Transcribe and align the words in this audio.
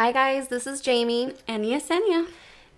Hi, 0.00 0.12
guys, 0.12 0.48
this 0.48 0.66
is 0.66 0.80
Jamie, 0.80 1.34
And 1.46 1.62
Yesenia. 1.62 2.26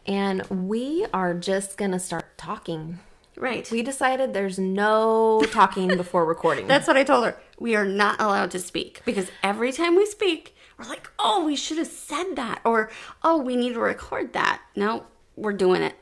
and 0.09 0.43
we 0.51 1.07
are 1.15 1.35
just 1.35 1.77
gonna 1.77 2.01
start 2.01 2.37
talking. 2.37 2.99
Right. 3.37 3.71
We 3.71 3.85
decided 3.85 4.35
there's 4.35 4.59
no 4.59 5.41
talking 5.53 5.87
before 5.97 6.25
recording. 6.25 6.67
That's 6.67 6.89
what 6.89 6.97
I 6.97 7.05
told 7.05 7.25
her. 7.27 7.37
We 7.61 7.77
are 7.77 7.85
not 7.85 8.21
allowed 8.21 8.51
to 8.51 8.59
speak 8.59 9.03
because 9.05 9.31
every 9.41 9.71
time 9.71 9.95
we 9.95 10.05
speak, 10.05 10.57
we're 10.77 10.87
like, 10.89 11.09
oh, 11.17 11.45
we 11.45 11.55
should 11.55 11.79
have 11.79 11.87
said 11.87 12.35
that. 12.35 12.61
Or, 12.65 12.91
oh, 13.23 13.37
we 13.41 13.55
need 13.55 13.75
to 13.75 13.79
record 13.79 14.33
that. 14.33 14.61
No, 14.75 15.07
we're 15.37 15.53
doing 15.53 15.83
it. 15.83 15.95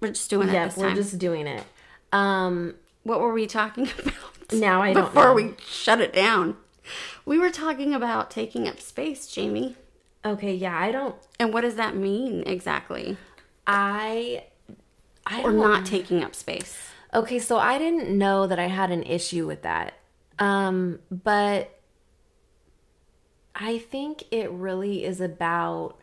We're 0.00 0.10
just 0.12 0.30
doing 0.30 0.50
it 0.50 0.52
yeah, 0.52 0.66
this 0.66 0.76
we're 0.76 0.86
time. 0.86 0.94
just 0.94 1.18
doing 1.18 1.48
it. 1.48 1.64
Um, 2.12 2.76
What 3.02 3.18
were 3.18 3.32
we 3.32 3.48
talking 3.48 3.88
about? 3.98 4.52
Now 4.52 4.82
I 4.82 4.92
don't 4.92 5.06
Before 5.06 5.24
know. 5.24 5.34
we 5.34 5.54
shut 5.66 6.00
it 6.00 6.12
down. 6.12 6.58
We 7.26 7.38
were 7.38 7.50
talking 7.50 7.92
about 7.92 8.30
taking 8.30 8.68
up 8.68 8.78
space, 8.78 9.26
Jamie. 9.26 9.74
Okay, 10.24 10.54
yeah, 10.54 10.78
I 10.78 10.92
don't, 10.92 11.14
And 11.38 11.52
what 11.52 11.62
does 11.62 11.76
that 11.76 11.96
mean 11.96 12.42
exactly? 12.46 13.16
I, 13.66 14.44
I 15.26 15.42
Or 15.42 15.52
not 15.52 15.86
taking 15.86 16.24
up 16.24 16.34
space? 16.34 16.78
Okay, 17.12 17.38
so 17.38 17.58
I 17.58 17.78
didn't 17.78 18.16
know 18.16 18.46
that 18.46 18.58
I 18.58 18.66
had 18.66 18.90
an 18.90 19.02
issue 19.02 19.46
with 19.46 19.62
that. 19.62 19.94
Um, 20.38 21.00
but 21.10 21.80
I 23.54 23.78
think 23.78 24.24
it 24.30 24.50
really 24.50 25.04
is 25.04 25.20
about 25.20 25.96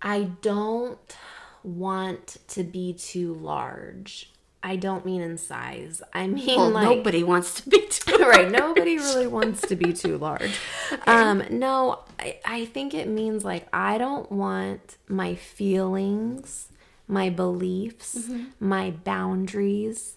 I 0.00 0.30
don't 0.42 1.16
want 1.64 2.38
to 2.48 2.62
be 2.62 2.92
too 2.92 3.34
large. 3.34 4.32
I 4.70 4.76
don't 4.76 5.04
mean 5.06 5.20
in 5.22 5.38
size. 5.38 6.02
I 6.12 6.26
mean 6.26 6.56
Well, 6.58 6.70
like 6.70 6.84
nobody 6.84 7.22
wants 7.22 7.60
to 7.60 7.68
be 7.68 7.80
too. 7.88 8.16
right 8.34 8.50
nobody 8.50 8.96
really 8.98 9.26
wants 9.26 9.60
to 9.62 9.76
be 9.76 9.92
too 9.92 10.18
large 10.18 10.58
um 11.06 11.42
no 11.50 12.00
I, 12.18 12.38
I 12.44 12.64
think 12.66 12.92
it 12.94 13.06
means 13.08 13.44
like 13.44 13.66
i 13.72 13.96
don't 13.98 14.30
want 14.32 14.96
my 15.08 15.34
feelings 15.34 16.68
my 17.06 17.30
beliefs 17.30 18.28
my 18.60 18.90
boundaries 18.90 20.16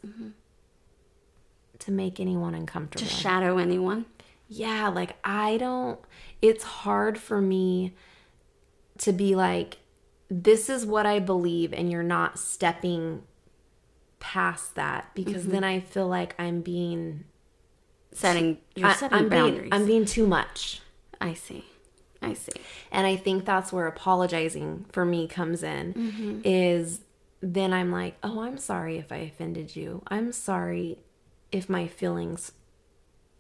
to 1.80 1.92
make 1.92 2.20
anyone 2.20 2.54
uncomfortable 2.56 3.08
To 3.08 3.14
shadow 3.14 3.58
anyone. 3.58 4.06
yeah 4.48 4.88
like 4.90 5.16
i 5.24 5.58
don't 5.58 6.00
it's 6.42 6.64
hard 6.64 7.18
for 7.18 7.40
me 7.42 7.94
to 9.00 9.12
be 9.14 9.36
like 9.36 9.78
this 10.30 10.70
is 10.70 10.86
what 10.86 11.06
i 11.06 11.20
believe 11.20 11.72
and 11.74 11.92
you're 11.92 12.04
not 12.18 12.40
stepping 12.40 13.24
past 14.22 14.76
that 14.76 15.10
because 15.14 15.48
then 15.48 15.64
i 15.66 15.80
feel 15.82 16.08
like 16.08 16.34
i'm 16.40 16.62
being 16.62 17.26
Setting, 18.14 18.58
you're 18.76 18.90
I, 18.90 18.94
setting 18.94 19.18
am 19.18 19.30
boundaries. 19.30 19.62
being 19.62 19.74
I'm 19.74 19.86
being 19.86 20.04
too 20.06 20.28
much. 20.28 20.82
I 21.22 21.34
see. 21.34 21.64
I 22.22 22.34
see. 22.34 22.52
And 22.92 23.08
I 23.08 23.16
think 23.16 23.46
that's 23.46 23.72
where 23.72 23.88
apologizing 23.88 24.86
for 24.92 25.06
me 25.06 25.28
comes 25.30 25.64
in 25.64 25.94
Mm-hmm. 25.94 26.42
is 26.44 27.00
then 27.40 27.72
I'm 27.72 27.90
like, 27.90 28.18
"Oh, 28.22 28.42
I'm 28.42 28.58
sorry 28.58 28.98
if 28.98 29.14
I 29.14 29.18
offended 29.18 29.78
you. 29.78 30.04
I'm 30.08 30.34
sorry 30.34 31.00
if 31.54 31.70
my 31.70 31.88
feelings 31.88 32.52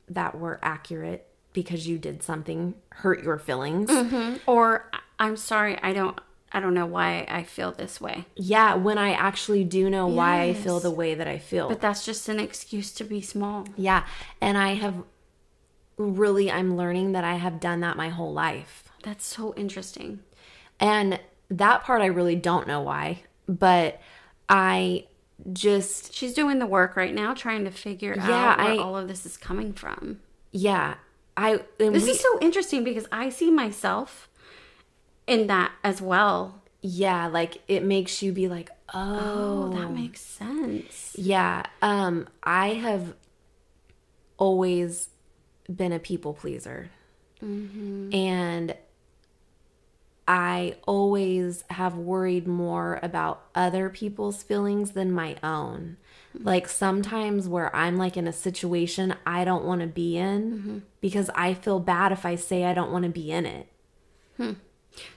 that 0.07 0.39
were 0.39 0.57
accurate 0.63 1.27
because 1.53 1.85
you 1.85 1.97
did 1.99 2.23
something 2.23 2.75
hurt 2.91 3.23
your 3.23 3.37
feelings." 3.39 3.91
Or 4.47 4.89
I'm 5.19 5.35
sorry, 5.35 5.77
I 5.83 5.91
don't 5.91 6.17
I 6.53 6.59
don't 6.59 6.73
know 6.73 6.85
why 6.85 7.25
I 7.30 7.44
feel 7.44 7.71
this 7.71 8.02
way. 8.02 8.25
Yeah, 8.35 8.75
when 8.75 8.97
I 8.97 9.11
actually 9.13 9.63
do 9.63 9.89
know 9.89 10.07
why 10.07 10.41
I 10.44 10.53
feel 10.53 10.80
the 10.81 10.91
way 10.91 11.16
that 11.16 11.27
I 11.27 11.38
feel. 11.38 11.69
But 11.69 11.80
that's 11.81 12.05
just 12.05 12.27
an 12.30 12.39
excuse 12.39 12.91
to 12.93 13.03
be 13.03 13.21
small. 13.21 13.66
yeah, 13.77 14.05
and 14.41 14.58
I 14.58 14.73
have 14.76 14.95
really 15.98 16.52
I'm 16.52 16.76
learning 16.77 17.11
that 17.14 17.23
I 17.23 17.36
have 17.36 17.59
done 17.59 17.81
that 17.81 17.98
my 17.98 18.09
whole 18.09 18.33
life. 18.33 18.83
That's 19.03 19.26
so 19.26 19.53
interesting. 19.55 20.20
And 20.80 21.20
that 21.49 21.83
part 21.83 22.02
I 22.02 22.08
really 22.08 22.36
don't 22.36 22.67
know 22.67 22.81
why, 22.81 23.23
but 23.47 23.99
I 24.49 25.05
just 25.53 26.14
She's 26.14 26.33
doing 26.33 26.59
the 26.59 26.65
work 26.67 26.95
right 26.95 27.14
now 27.14 27.33
trying 27.33 27.65
to 27.65 27.71
figure 27.71 28.14
Yeah, 28.15 28.23
out 28.52 28.58
where 28.59 28.67
I- 28.67 28.77
all 28.77 28.97
of 28.97 29.08
this 29.08 29.26
is 29.26 29.37
coming 29.37 29.73
from. 29.73 30.20
yeah, 30.52 30.95
I 31.37 31.61
This 31.77 32.03
we, 32.03 32.11
is 32.11 32.20
so 32.20 32.39
interesting 32.42 32.83
because 32.83 33.08
I 33.11 33.30
see 33.30 33.49
myself 33.52 34.27
in 35.27 35.48
that 35.48 35.71
as 35.83 36.02
well. 36.02 36.61
yeah, 36.83 37.27
like 37.27 37.61
it 37.67 37.83
makes 37.83 38.23
you 38.23 38.32
be 38.32 38.48
like, 38.48 38.70
"Oh, 38.93 39.70
Oh, 39.71 39.80
that 39.80 39.92
makes 39.92 40.21
sense. 40.21 41.15
yeah." 41.17 41.64
Um 41.82 42.27
I 42.43 42.70
have 42.70 43.14
always 44.37 45.09
been 45.73 45.92
a 45.92 45.99
people 45.99 46.33
pleaser. 46.33 46.89
Mm-hmm. 47.43 48.14
And 48.14 48.76
I 50.27 50.76
always 50.87 51.64
have 51.70 51.95
worried 51.98 52.48
more 52.48 52.99
about 53.03 53.43
other 53.53 53.89
people's 53.89 54.43
feelings 54.43 54.92
than 54.92 55.11
my 55.11 55.36
own. 55.43 55.98
Mm-hmm. 56.36 56.48
Like 56.48 56.67
sometimes 56.70 57.48
where 57.48 57.76
I'm 57.76 57.98
like 57.98 58.15
in 58.17 58.27
a 58.27 58.33
situation 58.33 59.15
I 59.26 59.43
don't 59.43 59.65
want 59.65 59.82
to 59.82 59.88
be 59.88 60.17
in 60.17 60.52
mm-hmm. 60.52 60.77
because 61.02 61.30
I 61.36 61.53
feel 61.53 61.80
bad 61.80 62.11
if 62.11 62.26
I 62.26 62.36
say 62.36 62.64
I 62.64 62.73
don't 62.73 62.92
want 62.92 63.03
to 63.03 63.09
be 63.09 63.32
in 63.32 63.45
it. 63.45 63.67
Hmm. 64.38 64.53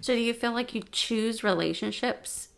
So 0.01 0.15
do 0.15 0.21
you 0.21 0.33
feel 0.35 0.53
like 0.53 0.75
you 0.75 0.83
choose 0.93 1.43
relationships 1.45 2.49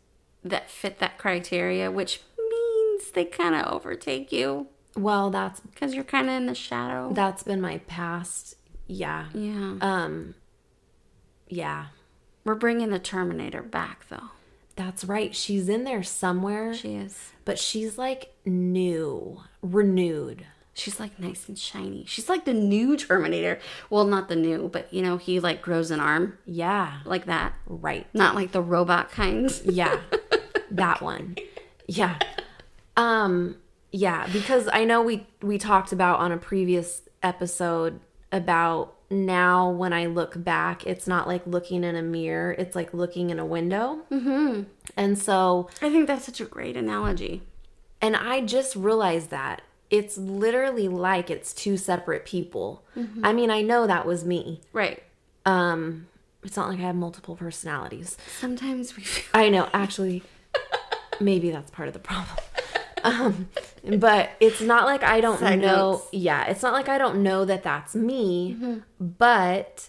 that 0.45 0.71
fit 0.71 0.99
that 0.99 1.19
criteria, 1.19 1.91
which 1.91 2.21
means 2.39 3.11
they 3.13 3.25
kind 3.25 3.55
of 3.55 3.67
overtake 3.73 4.31
you 4.33 4.69
Well, 4.97 5.31
that's 5.31 5.61
because 5.61 5.95
you're 5.95 6.05
kind 6.05 6.29
of 6.29 6.35
in 6.35 6.47
the 6.47 6.55
shadow? 6.55 7.13
that's 7.13 7.43
been 7.43 7.61
my 7.61 7.79
past. 7.87 8.57
Yeah. 8.87 9.27
yeah. 9.35 9.77
Um 9.81 10.35
yeah. 11.49 11.87
We're 12.45 12.55
bringing 12.55 12.91
the 12.91 12.99
Terminator 13.01 13.63
back, 13.63 14.07
though. 14.09 14.31
That's 14.77 15.05
right. 15.05 15.35
She's 15.35 15.69
in 15.69 15.85
there 15.85 16.03
somewhere, 16.03 16.75
She 16.75 16.95
is. 16.95 17.31
but 17.45 17.59
she's 17.59 17.97
like 17.99 18.35
new, 18.45 19.41
renewed. 19.63 20.47
She's 20.77 21.01
like 21.01 21.19
nice 21.19 21.49
and 21.49 21.59
shiny. 21.59 22.05
She's 22.07 22.29
like 22.29 22.45
the 22.45 22.53
new 22.53 22.99
Terminator. 22.99 23.59
Well, 23.89 24.05
not 24.05 24.29
the 24.29 24.37
new, 24.37 24.69
but 24.69 24.93
you 24.93 25.01
know, 25.01 25.17
he 25.17 25.41
like 25.41 25.63
grows 25.63 25.91
an 25.91 26.01
arm 26.01 26.37
Yeah. 26.45 26.99
like 27.07 27.25
that. 27.27 27.55
Right. 27.67 28.07
Not 28.13 28.35
like 28.35 28.53
the 28.53 28.61
robot 28.61 29.11
kind. 29.11 29.51
Yeah. 29.65 29.99
that 30.71 31.01
one. 31.01 31.37
Yeah. 31.89 32.19
Um 32.97 33.57
yeah, 33.93 34.27
because 34.33 34.69
I 34.73 34.85
know 34.85 35.01
we 35.03 35.27
we 35.41 35.57
talked 35.59 35.93
about 35.93 36.19
on 36.21 36.31
a 36.33 36.37
previous 36.37 37.03
episode 37.23 38.01
about 38.31 38.95
now 39.09 39.71
when 39.71 39.93
I 39.93 40.07
look 40.07 40.43
back, 40.43 40.87
it's 40.87 41.07
not 41.07 41.27
like 41.27 41.47
looking 41.47 41.85
in 41.85 41.97
a 41.97 42.03
mirror, 42.03 42.53
it's 42.59 42.75
like 42.77 42.93
looking 42.93 43.31
in 43.31 43.39
a 43.39 43.47
window. 43.47 44.01
Mm-hmm. 44.11 44.65
And 44.97 45.17
so 45.19 45.71
I 45.81 45.89
think 45.91 46.07
that's 46.07 46.27
such 46.27 46.41
a 46.41 46.45
great 46.45 46.77
analogy. 46.77 47.43
And 48.03 48.15
I 48.17 48.43
just 48.43 48.77
realized 48.77 49.31
that 49.31 49.63
it's 49.91 50.17
literally 50.19 50.89
like 50.89 51.31
it's 51.31 51.53
two 51.53 51.77
separate 51.77 52.25
people. 52.25 52.83
I 53.23 53.33
mean, 53.33 53.51
I 53.51 53.63
know 53.63 53.87
that 53.87 54.07
was 54.07 54.25
me. 54.25 54.61
Right. 54.73 55.03
Um, 55.45 56.07
it's 56.43 56.57
not 56.57 56.69
like 56.69 56.79
I 56.79 56.83
have 56.83 56.97
multiple 56.97 57.37
personalities. 57.37 58.17
Sometimes 58.41 58.97
we 58.97 59.03
feel 59.05 59.25
I 59.35 59.49
know, 59.49 59.69
actually, 59.75 60.23
maybe 61.21 61.51
that's 61.51 61.71
part 61.71 61.89
of 61.89 61.95
the 61.95 62.01
problem. 62.01 62.37
Um, 63.05 63.49
but 63.99 64.31
it's 64.41 64.61
not 64.61 64.85
like 64.87 65.03
I 65.05 65.21
don't 65.21 65.39
Side 65.39 65.61
know. 65.61 65.93
notes. 65.93 66.09
Yeah, 66.13 66.45
it's 66.47 66.63
not 66.63 66.73
like 66.73 66.89
I 66.89 66.99
don't 66.99 67.23
know 67.23 67.45
that 67.45 67.63
that's 67.63 67.95
me, 67.95 68.81
but 69.01 69.89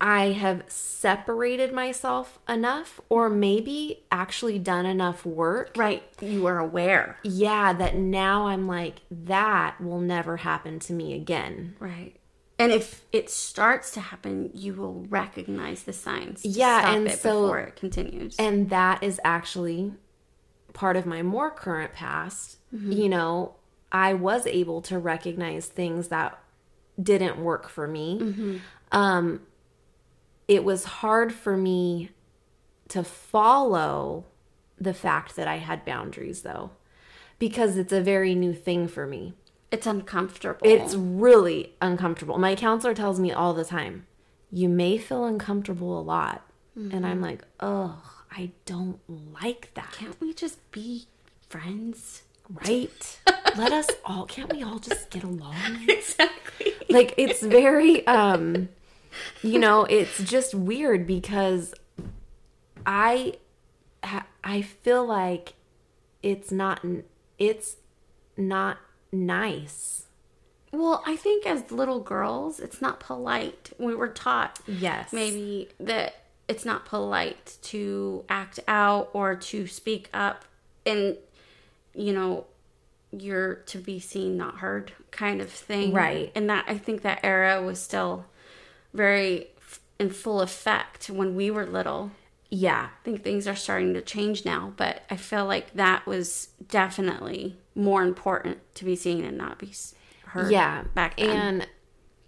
I 0.00 0.32
have 0.32 0.62
separated 0.68 1.72
myself 1.74 2.38
enough, 2.48 3.00
or 3.10 3.28
maybe 3.28 4.02
actually 4.10 4.58
done 4.58 4.86
enough 4.86 5.26
work 5.26 5.72
right. 5.76 6.02
You 6.20 6.46
are 6.46 6.58
aware. 6.58 7.18
yeah, 7.22 7.72
that 7.74 7.96
now 7.96 8.46
I'm 8.46 8.66
like, 8.66 9.00
that 9.10 9.80
will 9.80 10.00
never 10.00 10.38
happen 10.38 10.78
to 10.80 10.92
me 10.92 11.14
again. 11.14 11.74
Right. 11.78 12.16
And 12.58 12.72
if 12.72 13.02
it 13.12 13.30
starts 13.30 13.90
to 13.92 14.00
happen, 14.00 14.50
you 14.54 14.74
will 14.74 15.06
recognize 15.08 15.82
the 15.84 15.92
signs. 15.94 16.44
Yeah, 16.44 16.92
and 16.94 17.06
it 17.08 17.18
so- 17.18 17.42
before 17.42 17.58
it 17.60 17.76
continues. 17.76 18.36
And 18.38 18.68
that 18.70 19.02
is 19.02 19.20
actually 19.24 19.92
part 20.74 20.96
of 20.96 21.04
my 21.06 21.22
more 21.22 21.50
current 21.50 21.92
past. 21.92 22.56
You 22.72 23.08
know, 23.08 23.56
I 23.90 24.14
was 24.14 24.46
able 24.46 24.80
to 24.82 24.98
recognize 24.98 25.66
things 25.66 26.08
that 26.08 26.38
didn't 27.02 27.38
work 27.38 27.68
for 27.68 27.88
me. 27.88 28.60
Um, 28.92 29.40
it 30.50 30.64
was 30.64 30.84
hard 31.00 31.32
for 31.32 31.56
me 31.56 32.10
to 32.88 33.04
follow 33.04 34.24
the 34.78 34.92
fact 34.92 35.36
that 35.36 35.46
I 35.48 35.58
had 35.58 35.84
boundaries, 35.84 36.42
though, 36.42 36.70
because 37.38 37.76
it's 37.76 37.92
a 37.92 38.00
very 38.00 38.34
new 38.34 38.52
thing 38.52 38.88
for 38.88 39.06
me. 39.06 39.34
it's 39.70 39.86
uncomfortable. 39.86 40.58
It's 40.64 40.94
really 40.96 41.74
uncomfortable. 41.80 42.36
My 42.38 42.56
counselor 42.56 42.94
tells 42.94 43.20
me 43.20 43.30
all 43.32 43.54
the 43.54 43.64
time, 43.64 44.06
you 44.50 44.68
may 44.68 44.98
feel 44.98 45.24
uncomfortable 45.24 45.98
a 45.98 46.02
lot. 46.02 46.42
And 46.74 47.06
I'm 47.06 47.20
like, 47.20 47.42
ugh, 47.60 47.98
I 48.32 48.50
don't 48.64 48.98
like 49.40 49.70
that. 49.74 49.92
Can't 49.92 50.18
we 50.20 50.32
just 50.34 50.58
be 50.72 51.06
friends? 51.48 52.22
Right? 52.66 53.20
Let 53.56 53.72
us 53.72 53.88
all, 54.04 54.24
can't 54.26 54.50
we 54.52 54.62
all 54.62 54.78
just 54.80 55.10
get 55.10 55.22
along? 55.22 55.54
Exactly. 55.88 56.72
Like, 56.88 57.14
it's 57.16 57.42
very, 57.42 58.04
um, 58.06 58.68
you 59.42 59.58
know, 59.58 59.84
it's 59.84 60.22
just 60.22 60.54
weird 60.54 61.06
because 61.06 61.74
I 62.86 63.34
I 64.42 64.62
feel 64.62 65.04
like 65.04 65.54
it's 66.22 66.50
not 66.50 66.84
it's 67.38 67.76
not 68.36 68.78
nice. 69.12 70.06
Well, 70.72 71.02
I 71.04 71.16
think 71.16 71.46
as 71.46 71.70
little 71.72 72.00
girls, 72.00 72.60
it's 72.60 72.80
not 72.80 73.00
polite. 73.00 73.72
We 73.78 73.94
were 73.94 74.08
taught 74.08 74.60
Yes. 74.66 75.12
maybe 75.12 75.68
that 75.80 76.14
it's 76.48 76.64
not 76.64 76.84
polite 76.84 77.58
to 77.62 78.24
act 78.28 78.60
out 78.68 79.10
or 79.12 79.34
to 79.36 79.66
speak 79.66 80.08
up 80.14 80.44
and 80.86 81.16
you 81.94 82.12
know 82.12 82.44
you're 83.12 83.56
to 83.66 83.78
be 83.78 83.98
seen 84.00 84.36
not 84.36 84.56
heard 84.58 84.92
kind 85.10 85.40
of 85.40 85.48
thing 85.50 85.92
Right. 85.92 86.30
and 86.34 86.48
that 86.50 86.64
i 86.68 86.76
think 86.78 87.02
that 87.02 87.20
era 87.24 87.60
was 87.62 87.80
still 87.80 88.24
very 88.92 89.48
f- 89.58 89.80
in 89.98 90.10
full 90.10 90.40
effect 90.40 91.08
when 91.10 91.34
we 91.36 91.50
were 91.50 91.66
little 91.66 92.10
Yeah. 92.50 92.88
i 93.00 93.04
think 93.04 93.22
things 93.22 93.46
are 93.46 93.56
starting 93.56 93.94
to 93.94 94.02
change 94.02 94.44
now 94.44 94.72
but 94.76 95.02
i 95.10 95.16
feel 95.16 95.46
like 95.46 95.72
that 95.74 96.06
was 96.06 96.48
definitely 96.68 97.56
more 97.74 98.02
important 98.02 98.58
to 98.74 98.84
be 98.84 98.96
seen 98.96 99.24
and 99.24 99.38
not 99.38 99.58
be 99.58 99.72
heard 100.26 100.50
Yeah. 100.52 100.84
back 100.94 101.16
then 101.16 101.30
And 101.30 101.68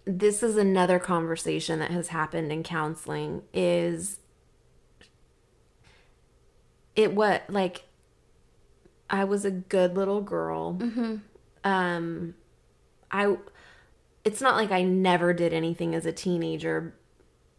this 0.05 0.43
is 0.43 0.57
another 0.57 0.99
conversation 0.99 1.79
that 1.79 1.91
has 1.93 2.09
happened 2.09 2.51
in 2.53 2.63
counseling 2.63 3.43
is 3.53 4.19
it 6.97 7.15
what 7.15 7.43
like 7.49 7.85
I 9.09 9.25
was 9.25 9.45
a 9.45 9.51
good 9.51 9.95
little 9.97 10.23
girl. 10.23 10.79
Um 11.65 12.35
I 13.11 13.37
it's 14.25 14.41
not 14.41 14.57
like 14.57 14.71
I 14.71 14.83
never 14.83 15.33
did 15.33 15.53
anything 15.53 15.95
as 15.95 16.07
a 16.07 16.13
teenager, 16.13 16.95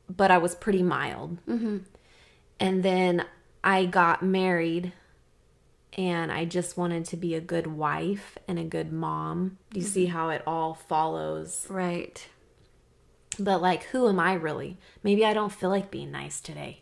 but 0.09 0.31
I 0.31 0.37
was 0.37 0.55
pretty 0.55 0.83
mild. 0.83 1.37
Mm-hmm. 1.47 1.79
And 2.59 2.83
then 2.83 3.25
I 3.63 3.85
got 3.85 4.23
married 4.23 4.93
and 5.97 6.31
I 6.31 6.45
just 6.45 6.77
wanted 6.77 7.05
to 7.05 7.17
be 7.17 7.35
a 7.35 7.41
good 7.41 7.67
wife 7.67 8.37
and 8.47 8.57
a 8.57 8.63
good 8.63 8.91
mom. 8.91 9.57
Do 9.71 9.79
you 9.79 9.85
see 9.85 10.05
mm-hmm. 10.05 10.13
how 10.13 10.29
it 10.29 10.43
all 10.47 10.73
follows? 10.73 11.67
right 11.69 12.25
But 13.39 13.61
like, 13.61 13.83
who 13.85 14.07
am 14.07 14.19
I 14.19 14.33
really? 14.33 14.77
Maybe 15.03 15.25
I 15.25 15.33
don't 15.33 15.51
feel 15.51 15.69
like 15.69 15.91
being 15.91 16.11
nice 16.11 16.39
today. 16.39 16.81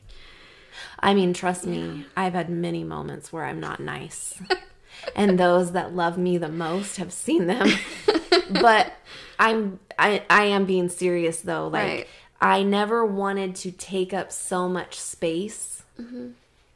I 1.00 1.13
mean, 1.13 1.34
trust 1.34 1.66
me, 1.66 2.06
I've 2.16 2.34
had 2.34 2.50
many 2.50 2.84
moments 2.84 3.34
where 3.34 3.45
I'm 3.45 3.60
not 3.60 3.80
nice. 3.80 4.42
and 5.16 5.38
those 5.39 5.74
that 5.74 5.94
love 5.94 6.18
me 6.18 6.38
the 6.38 6.50
most 6.50 6.98
have 6.98 7.12
seen 7.12 7.48
them. 7.48 7.68
but 8.53 8.94
I'm 9.39 9.80
I 9.98 10.24
I 10.30 10.45
am 10.45 10.65
being 10.65 10.89
serious 10.89 11.42
though. 11.42 11.68
Like 11.68 11.83
Right. 11.88 12.07
I 12.39 12.63
never 12.63 13.06
wanted 13.06 13.56
to 13.57 13.71
take 13.71 14.13
up 14.13 14.31
so 14.31 14.68
much 14.68 15.00
space 15.00 15.83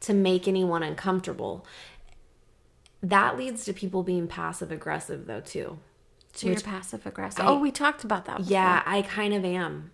to 0.00 0.14
make 0.14 0.46
anyone 0.46 0.82
uncomfortable. 0.84 1.66
That 3.02 3.36
leads 3.36 3.64
to 3.64 3.72
people 3.72 4.02
being 4.02 4.26
passive 4.28 4.70
aggressive 4.70 5.26
though 5.26 5.40
too. 5.40 5.78
so 6.32 6.46
you're 6.48 6.60
passive 6.60 7.04
aggressive 7.06 7.44
I- 7.44 7.48
oh 7.48 7.58
we 7.58 7.70
talked 7.72 8.04
about 8.04 8.24
that 8.26 8.38
before. 8.38 8.52
Yeah, 8.52 8.82
I 8.86 9.02
kind 9.02 9.34
of 9.34 9.44
am. 9.44 9.90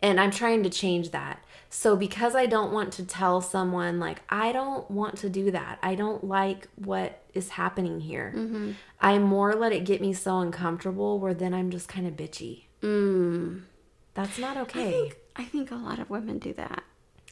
And 0.00 0.20
I'm 0.20 0.30
trying 0.30 0.62
to 0.62 0.70
change 0.70 1.10
that. 1.10 1.42
So 1.70 1.96
because 1.96 2.34
I 2.34 2.46
don't 2.46 2.72
want 2.72 2.92
to 2.94 3.04
tell 3.04 3.40
someone 3.40 3.98
like 3.98 4.22
I 4.28 4.52
don't 4.52 4.90
want 4.90 5.18
to 5.18 5.28
do 5.28 5.50
that. 5.50 5.78
I 5.82 5.94
don't 5.94 6.24
like 6.24 6.68
what 6.76 7.22
is 7.34 7.50
happening 7.50 8.00
here. 8.00 8.32
Mm-hmm. 8.34 8.72
I 9.00 9.18
more 9.18 9.54
let 9.54 9.72
it 9.72 9.84
get 9.84 10.00
me 10.00 10.12
so 10.12 10.38
uncomfortable 10.38 11.18
where 11.18 11.34
then 11.34 11.52
I'm 11.52 11.70
just 11.70 11.88
kind 11.88 12.06
of 12.06 12.14
bitchy. 12.14 12.64
Mm. 12.82 13.62
That's 14.14 14.38
not 14.38 14.56
I 14.56 14.60
okay. 14.62 14.90
think, 14.90 15.16
I 15.36 15.44
think 15.44 15.70
a 15.70 15.76
lot 15.76 15.98
of 15.98 16.08
women 16.08 16.38
do 16.38 16.52
that. 16.54 16.84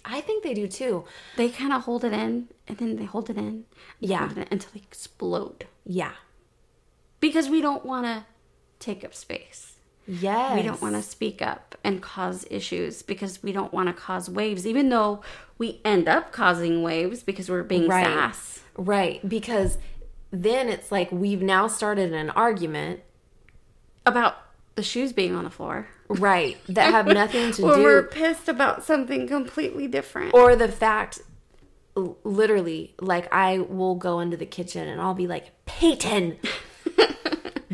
I 0.05 0.21
think 0.21 0.45
they 0.45 0.55
do 0.55 0.69
too. 0.69 1.05
They 1.37 1.49
kind 1.49 1.73
of 1.73 1.83
hold 1.83 2.05
it 2.05 2.13
in 2.13 2.49
and 2.69 2.79
then 2.79 2.97
they 2.97 3.05
hold 3.05 3.31
it 3.31 3.37
in. 3.37 3.65
Yeah. 3.99 4.19
hold 4.19 4.33
it 4.33 4.39
in 4.43 4.49
until 4.51 4.71
they 4.75 4.81
explode. 4.81 5.67
Yeah. 5.85 6.13
Because 7.19 7.49
we 7.49 7.61
don't 7.61 7.85
want 7.85 8.07
to 8.07 8.27
take 8.79 9.05
up 9.05 9.15
space. 9.15 9.76
Yes. 10.07 10.55
We 10.57 10.63
don't 10.63 10.81
want 10.81 10.95
to 10.95 11.03
speak 11.03 11.43
up 11.43 11.75
and 11.83 12.01
cause 12.01 12.47
issues 12.51 13.03
because 13.03 13.43
we 13.43 13.53
don't 13.53 13.73
want 13.73 13.89
to 13.89 13.93
cause 13.93 14.31
waves, 14.31 14.67
even 14.67 14.89
though 14.89 15.21
we 15.59 15.81
end 15.85 16.09
up 16.09 16.33
causing 16.33 16.83
waves 16.83 17.23
because 17.23 17.49
we're 17.51 17.63
being 17.65 17.89
Right. 17.89 18.05
sass. 18.05 18.61
Right, 18.77 19.27
because 19.29 19.79
then 20.31 20.69
it's 20.69 20.93
like 20.93 21.11
we've 21.11 21.43
now 21.43 21.67
started 21.67 22.13
an 22.13 22.31
argument, 22.31 23.01
About 24.05 24.37
the 24.75 24.83
shoes 24.83 25.13
being 25.13 25.35
on 25.35 25.45
the 25.45 25.51
floor. 25.51 25.89
right, 26.09 26.57
that 26.69 26.93
have 26.93 27.07
nothing 27.07 27.51
to 27.53 27.63
do 27.75 27.83
we're 27.83 28.03
pissed 28.03 28.49
about 28.49 28.85
something 28.85 29.27
completely 29.27 29.89
different. 29.89 30.35
or 30.35 30.55
the 30.55 30.69
fact 30.69 31.21
literally 32.25 32.95
like 33.01 33.27
i 33.33 33.57
will 33.59 33.95
go 33.95 34.21
into 34.21 34.37
the 34.37 34.45
kitchen 34.45 34.87
and 34.87 35.01
i'll 35.01 35.15
be 35.15 35.27
like 35.27 35.47
peyton 35.65 36.37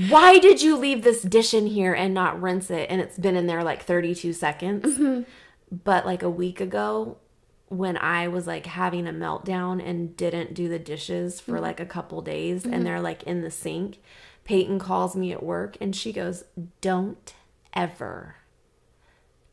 why 0.09 0.39
did 0.39 0.63
you 0.63 0.77
leave 0.77 1.03
this 1.03 1.23
dish 1.23 1.53
in 1.55 1.67
here 1.67 1.93
and 1.93 2.15
not 2.15 2.41
rinse 2.41 2.71
it 2.71 2.89
and 2.91 3.01
it's 3.01 3.19
been 3.19 3.37
in 3.37 3.47
there 3.47 3.63
like 3.63 3.83
32 3.83 4.33
seconds 4.33 4.85
mm-hmm. 4.85 5.23
but 5.85 6.07
like 6.07 6.23
a 6.23 6.31
week 6.31 6.61
ago 6.61 7.17
when 7.69 7.97
i 7.99 8.29
was 8.29 8.47
like 8.47 8.67
having 8.67 9.07
a 9.07 9.13
meltdown 9.13 9.85
and 9.85 10.17
didn't 10.17 10.55
do 10.55 10.69
the 10.69 10.79
dishes 10.79 11.41
for 11.41 11.53
mm-hmm. 11.53 11.63
like 11.63 11.81
a 11.81 11.87
couple 11.87 12.21
days 12.23 12.65
and 12.65 12.75
mm-hmm. 12.75 12.85
they're 12.85 13.01
like 13.01 13.23
in 13.25 13.43
the 13.43 13.51
sink 13.51 13.99
peyton 14.45 14.79
calls 14.79 15.15
me 15.15 15.33
at 15.33 15.43
work 15.43 15.77
and 15.81 15.95
she 15.95 16.13
goes 16.13 16.45
don't 16.81 17.35
ever 17.75 18.37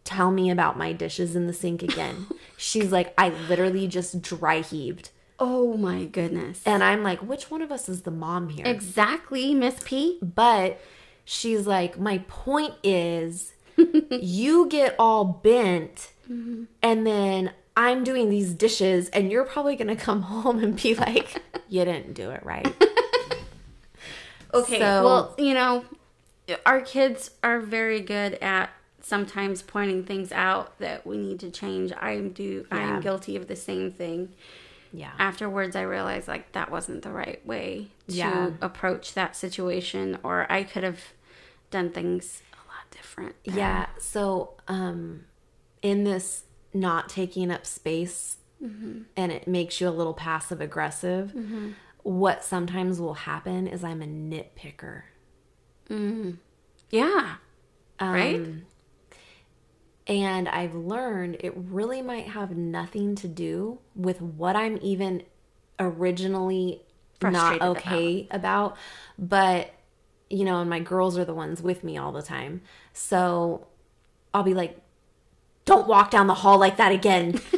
tell 0.09 0.31
me 0.31 0.49
about 0.49 0.75
my 0.75 0.91
dishes 0.91 1.35
in 1.35 1.45
the 1.45 1.53
sink 1.53 1.83
again. 1.83 2.25
She's 2.57 2.91
like, 2.91 3.13
I 3.15 3.29
literally 3.29 3.87
just 3.87 4.23
dry 4.23 4.61
heaved. 4.61 5.11
Oh 5.39 5.75
my 5.77 6.05
goodness. 6.05 6.61
And 6.65 6.83
I'm 6.83 7.01
like, 7.03 7.19
which 7.19 7.49
one 7.49 7.61
of 7.61 7.71
us 7.71 7.87
is 7.89 8.01
the 8.03 8.11
mom 8.11 8.49
here? 8.49 8.65
Exactly, 8.65 9.53
Miss 9.53 9.79
P. 9.83 10.19
but 10.21 10.79
she's 11.25 11.65
like, 11.67 11.97
my 11.99 12.19
point 12.27 12.73
is, 12.83 13.53
you 14.11 14.67
get 14.67 14.95
all 14.99 15.23
bent, 15.25 16.11
and 16.27 17.07
then 17.07 17.51
I'm 17.77 18.03
doing 18.03 18.29
these 18.29 18.53
dishes, 18.53 19.09
and 19.09 19.31
you're 19.31 19.45
probably 19.45 19.75
going 19.75 19.87
to 19.87 19.95
come 19.95 20.21
home 20.33 20.59
and 20.63 20.81
be 20.81 20.93
like, 20.95 21.41
you 21.69 21.85
didn't 21.85 22.13
do 22.13 22.29
it 22.31 22.43
right. 22.45 22.67
Okay. 24.53 24.79
So- 24.79 25.03
well, 25.05 25.35
you 25.37 25.53
know, 25.53 25.85
our 26.65 26.81
kids 26.81 27.31
are 27.43 27.59
very 27.59 28.01
good 28.01 28.33
at 28.35 28.71
sometimes 29.01 29.61
pointing 29.61 30.03
things 30.03 30.31
out 30.31 30.77
that 30.79 31.05
we 31.05 31.17
need 31.17 31.39
to 31.41 31.51
change. 31.51 31.91
I 31.99 32.11
am 32.13 32.29
do. 32.29 32.65
I 32.71 32.81
am 32.81 33.01
guilty 33.01 33.35
of 33.35 33.47
the 33.47 33.55
same 33.55 33.91
thing. 33.91 34.29
Yeah. 34.91 35.11
Afterwards, 35.19 35.75
I 35.75 35.81
realized 35.81 36.27
like 36.27 36.51
that 36.53 36.71
wasn't 36.71 37.03
the 37.03 37.11
right 37.11 37.45
way 37.45 37.89
to 38.07 38.15
Yeah. 38.15 38.51
approach 38.61 39.13
that 39.13 39.35
situation, 39.35 40.17
or 40.23 40.51
I 40.51 40.63
could 40.63 40.83
have 40.83 40.99
done 41.69 41.91
things 41.91 42.41
a 42.53 42.57
lot 42.67 42.89
different. 42.91 43.35
Yeah. 43.43 43.87
So, 43.99 44.55
um, 44.67 45.25
in 45.81 46.03
this 46.03 46.43
not 46.73 47.09
taking 47.09 47.51
up 47.51 47.65
space 47.65 48.37
mm-hmm. 48.61 49.01
and 49.15 49.31
it 49.31 49.47
makes 49.47 49.79
you 49.81 49.87
a 49.87 49.91
little 49.91 50.13
passive 50.13 50.61
aggressive, 50.61 51.33
mm-hmm. 51.35 51.71
what 52.03 52.43
sometimes 52.43 52.99
will 52.99 53.13
happen 53.15 53.67
is 53.67 53.83
I'm 53.83 54.01
a 54.01 54.05
nitpicker. 54.05 55.03
Mm-hmm. 55.89 56.31
Yeah. 56.89 57.35
right. 58.01 58.35
Um, 58.35 58.65
And 60.09 60.49
I've 60.49 60.73
learned 60.73 61.37
it 61.39 61.53
really 61.55 62.01
might 62.01 62.27
have 62.29 62.57
nothing 62.57 63.15
to 63.15 63.27
do 63.27 63.79
with 63.95 64.19
what 64.21 64.55
I'm 64.55 64.79
even 64.81 65.21
originally 65.79 66.81
not 67.21 67.61
okay 67.61 68.27
about. 68.31 68.75
But, 69.19 69.71
you 70.27 70.43
know, 70.45 70.61
and 70.61 70.69
my 70.69 70.79
girls 70.79 71.15
are 71.17 71.25
the 71.25 71.33
ones 71.35 71.61
with 71.61 71.83
me 71.83 71.95
all 71.97 72.11
the 72.11 72.23
time. 72.23 72.61
So 72.91 73.67
I'll 74.33 74.43
be 74.43 74.55
like, 74.55 74.81
don't 75.65 75.87
walk 75.87 76.09
down 76.09 76.25
the 76.25 76.33
hall 76.33 76.57
like 76.57 76.77
that 76.77 76.91
again. 76.91 77.39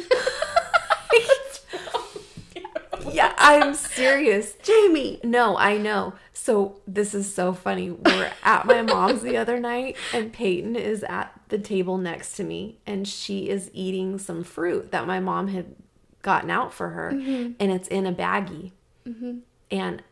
yeah, 3.10 3.32
I'm 3.38 3.74
serious. 3.74 4.54
Jamie. 4.62 5.20
No, 5.24 5.56
I 5.56 5.78
know. 5.78 6.12
So 6.32 6.80
this 6.86 7.14
is 7.14 7.32
so 7.32 7.52
funny. 7.52 7.90
We're 7.90 8.32
at 8.42 8.66
my 8.66 8.82
mom's 8.82 9.22
the 9.22 9.36
other 9.36 9.60
night, 9.60 9.96
and 10.12 10.32
Peyton 10.32 10.76
is 10.76 11.04
at 11.04 11.32
the 11.48 11.58
table 11.58 11.98
next 11.98 12.36
to 12.36 12.44
me, 12.44 12.78
and 12.86 13.06
she 13.06 13.48
is 13.48 13.70
eating 13.72 14.18
some 14.18 14.42
fruit 14.42 14.90
that 14.92 15.06
my 15.06 15.20
mom 15.20 15.48
had 15.48 15.74
gotten 16.22 16.50
out 16.50 16.72
for 16.72 16.90
her, 16.90 17.12
mm-hmm. 17.12 17.52
and 17.60 17.72
it's 17.72 17.88
in 17.88 18.06
a 18.06 18.12
baggie. 18.12 18.72
Mm-hmm. 19.06 19.38
And 19.70 20.02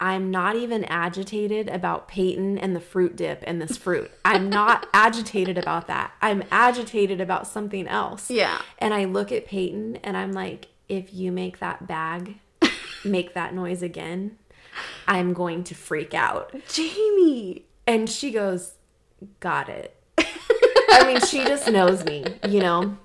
I'm 0.00 0.30
not 0.30 0.56
even 0.56 0.84
agitated 0.84 1.68
about 1.68 2.08
Peyton 2.08 2.58
and 2.58 2.74
the 2.74 2.80
fruit 2.80 3.16
dip 3.16 3.44
and 3.46 3.60
this 3.60 3.76
fruit. 3.76 4.10
I'm 4.24 4.48
not 4.48 4.88
agitated 4.94 5.58
about 5.58 5.88
that. 5.88 6.12
I'm 6.22 6.42
agitated 6.50 7.20
about 7.20 7.46
something 7.46 7.86
else. 7.86 8.30
Yeah. 8.30 8.62
And 8.78 8.94
I 8.94 9.04
look 9.04 9.30
at 9.30 9.46
Peyton 9.46 9.96
and 9.96 10.16
I'm 10.16 10.32
like, 10.32 10.68
if 10.88 11.12
you 11.12 11.30
make 11.30 11.58
that 11.58 11.86
bag 11.86 12.38
make 13.04 13.34
that 13.34 13.54
noise 13.54 13.82
again, 13.82 14.38
I'm 15.06 15.32
going 15.32 15.64
to 15.64 15.74
freak 15.74 16.14
out. 16.14 16.54
Jamie. 16.68 17.64
And 17.86 18.08
she 18.08 18.30
goes, 18.30 18.74
Got 19.40 19.68
it. 19.68 19.96
I 20.18 21.04
mean, 21.06 21.20
she 21.20 21.44
just 21.44 21.70
knows 21.70 22.04
me, 22.04 22.24
you 22.48 22.60
know. 22.60 22.96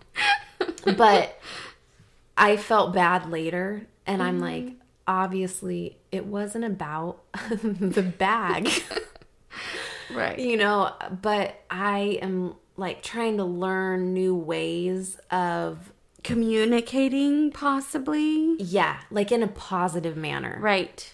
But 0.86 1.40
I 2.38 2.58
felt 2.58 2.94
bad 2.94 3.30
later, 3.30 3.88
and 4.06 4.22
I'm 4.22 4.36
mm-hmm. 4.40 4.66
like, 4.66 4.74
obviously, 5.08 5.98
it 6.12 6.26
wasn't 6.26 6.66
about 6.66 7.22
the 7.50 8.04
bag, 8.04 8.70
Right. 10.14 10.38
you 10.40 10.58
know. 10.58 10.94
But 11.22 11.64
I 11.70 12.20
am 12.22 12.56
like 12.78 13.02
trying 13.02 13.38
to 13.38 13.46
learn 13.46 14.14
new 14.14 14.36
ways 14.36 15.20
of, 15.32 15.92
Communicating, 16.24 17.52
possibly. 17.52 18.56
yeah, 18.58 19.00
like 19.12 19.32
in 19.32 19.44
a 19.44 19.48
positive 19.48 20.18
manner. 20.18 20.58
Right. 20.60 21.14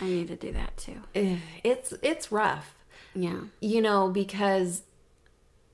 I 0.00 0.04
need 0.04 0.28
to 0.28 0.36
do 0.36 0.52
that 0.52 0.76
too. 0.76 1.00
It's 1.64 1.92
it's 2.02 2.30
rough. 2.30 2.74
Yeah. 3.14 3.40
you 3.60 3.80
know, 3.80 4.08
because 4.10 4.82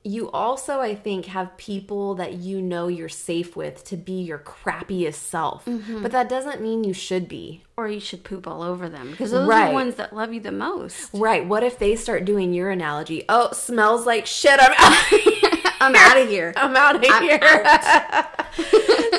you 0.05 0.31
also, 0.31 0.81
I 0.81 0.95
think, 0.95 1.27
have 1.27 1.57
people 1.57 2.17
that 2.17 2.35
you 2.35 2.61
know 2.61 2.89
you're 2.89 3.09
safe 3.09 3.55
with 3.55 3.85
to 3.85 3.97
be 3.97 4.21
your 4.23 4.39
crappiest 4.39 5.15
self. 5.15 5.65
Mm-hmm. 5.65 6.03
But 6.03 6.11
that 6.13 6.29
doesn't 6.29 6.61
mean 6.61 6.83
you 6.83 6.93
should 6.93 7.29
be. 7.29 7.63
Or 7.77 7.89
you 7.89 8.01
should 8.01 8.25
poop 8.25 8.47
all 8.49 8.63
over 8.63 8.89
them 8.89 9.11
because 9.11 9.31
those 9.31 9.49
are 9.49 9.69
the 9.69 9.73
ones 9.73 9.95
that 9.97 10.13
love 10.13 10.33
you 10.33 10.41
the 10.41 10.53
most. 10.53 11.11
Right. 11.15 11.47
What 11.47 11.63
if 11.63 11.79
they 11.79 11.95
start 11.97 12.25
doing 12.25 12.53
your 12.53 12.71
analogy? 12.71 13.25
Oh, 13.29 13.53
smells 13.53 14.07
like 14.07 14.27
shit. 14.27 14.59
I'm 14.61 14.73
out. 14.77 15.77
I'm 15.81 15.95
out 15.97 16.17
of 16.17 16.29
here. 16.29 16.53
I'm 16.57 16.77
out 16.77 16.97
of 16.97 17.03
here. 17.03 17.41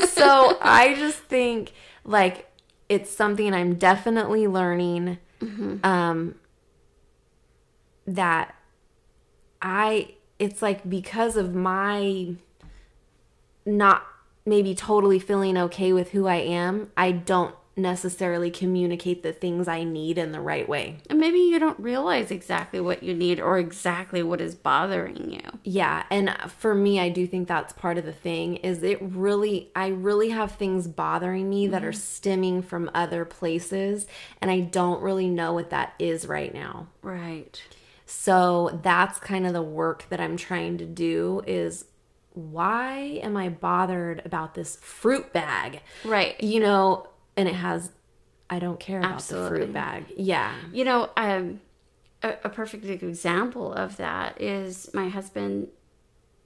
so 0.08 0.58
I 0.62 0.96
just 0.98 1.20
think 1.20 1.74
like 2.06 2.50
it's 2.90 3.10
something 3.10 3.54
I'm 3.54 3.76
definitely 3.76 4.48
learning. 4.48 5.18
Um, 5.84 6.36
that 8.06 8.56
I 9.62 10.16
it's 10.40 10.62
like 10.62 10.90
because 10.90 11.38
of 11.38 11.54
my 11.56 12.36
not 13.66 14.04
maybe 14.46 14.76
totally 14.76 15.20
feeling 15.20 15.58
okay 15.58 15.94
with 15.94 16.12
who 16.12 16.28
I 16.28 16.36
am, 16.36 16.92
I 16.98 17.12
don't 17.12 17.56
necessarily 17.76 18.52
communicate 18.52 19.24
the 19.24 19.34
things 19.34 19.68
I 19.68 19.84
need 19.84 20.18
in 20.18 20.32
the 20.32 20.42
right 20.42 20.68
way. 20.68 20.98
And 21.10 21.20
maybe 21.20 21.40
you 21.40 21.60
don't 21.60 21.80
realize 21.80 22.30
exactly 22.30 22.80
what 22.82 23.04
you 23.04 23.14
need 23.14 23.40
or 23.40 23.58
exactly 23.58 24.22
what 24.22 24.42
is 24.42 24.54
bothering 24.54 25.32
you. 25.32 25.53
Yeah, 25.64 26.04
and 26.10 26.36
for 26.58 26.76
me 26.76 27.00
I 27.00 27.10
do 27.10 27.26
think 27.26 27.48
that's 27.48 27.72
part 27.74 27.98
of 27.98 28.06
the 28.06 28.14
thing 28.14 28.58
is 28.58 28.84
it 28.84 28.98
really 29.02 29.72
I 29.76 29.88
really 29.88 30.30
have 30.30 30.54
things 30.54 30.88
bothering 30.88 31.50
me 31.50 31.68
that 31.68 31.84
are 31.86 31.94
stemming 31.94 32.62
from 32.64 32.92
other 32.94 33.24
places 33.24 34.06
and 34.42 34.52
I 34.52 34.60
don't 34.60 35.02
really 35.02 35.30
know 35.30 35.54
what 35.54 35.70
that 35.70 35.94
is 36.00 36.28
right 36.28 36.54
now. 36.54 36.88
Right. 37.02 37.62
So 38.06 38.80
that's 38.84 39.20
kind 39.20 39.48
of 39.48 39.54
the 39.54 39.62
work 39.62 40.06
that 40.10 40.20
I'm 40.20 40.36
trying 40.36 40.78
to 40.80 40.86
do 40.86 41.42
is 41.48 41.86
why 42.34 43.20
am 43.24 43.38
I 43.38 43.50
bothered 43.50 44.22
about 44.26 44.56
this 44.56 44.76
fruit 44.78 45.32
bag? 45.32 45.82
Right. 46.04 46.42
You 46.44 46.60
know, 46.60 47.08
and 47.38 47.48
it 47.48 47.56
has 47.56 47.92
I 48.50 48.60
don't 48.60 48.80
care 48.80 49.00
about 49.00 49.10
the 49.10 49.16
Absolutely. 49.16 49.60
fruit 49.60 49.74
bag. 49.74 50.06
Yeah. 50.18 50.54
You 50.72 50.84
know, 50.84 51.10
um, 51.16 51.62
a, 52.24 52.38
a 52.46 52.50
perfect 52.50 52.86
example 52.86 53.74
of 53.74 53.98
that 53.98 54.42
is 54.42 54.90
my 54.94 55.10
husband. 55.10 55.68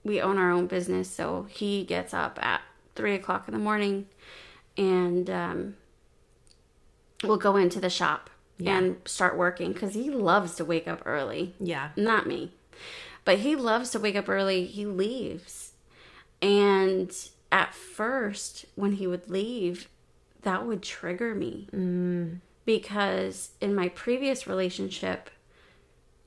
We 0.04 0.20
own 0.20 0.38
our 0.38 0.50
own 0.50 0.66
business, 0.66 1.08
so 1.10 1.46
he 1.48 1.84
gets 1.84 2.12
up 2.12 2.38
at 2.42 2.60
three 2.94 3.14
o'clock 3.14 3.46
in 3.48 3.54
the 3.54 3.60
morning, 3.60 4.06
and 4.76 5.30
um, 5.30 5.76
we'll 7.22 7.36
go 7.36 7.56
into 7.56 7.80
the 7.80 7.90
shop 7.90 8.30
and 8.64 8.96
start 9.04 9.38
working 9.38 9.72
because 9.72 9.94
he 9.94 10.10
loves 10.10 10.56
to 10.56 10.64
wake 10.64 10.88
up 10.88 11.00
early. 11.06 11.54
Yeah. 11.60 11.90
Not 11.94 12.26
me, 12.26 12.52
but 13.24 13.38
he 13.38 13.54
loves 13.54 13.90
to 13.90 14.00
wake 14.00 14.16
up 14.16 14.28
early. 14.28 14.66
He 14.66 14.84
leaves, 14.84 15.72
and 16.42 17.14
at 17.52 17.74
first, 17.74 18.66
when 18.74 18.92
he 18.92 19.06
would 19.06 19.30
leave, 19.30 19.88
that 20.42 20.66
would 20.66 20.82
trigger 20.82 21.34
me 21.34 21.68
because 22.64 23.50
in 23.60 23.74
my 23.74 23.88
previous 23.88 24.46
relationship, 24.46 25.30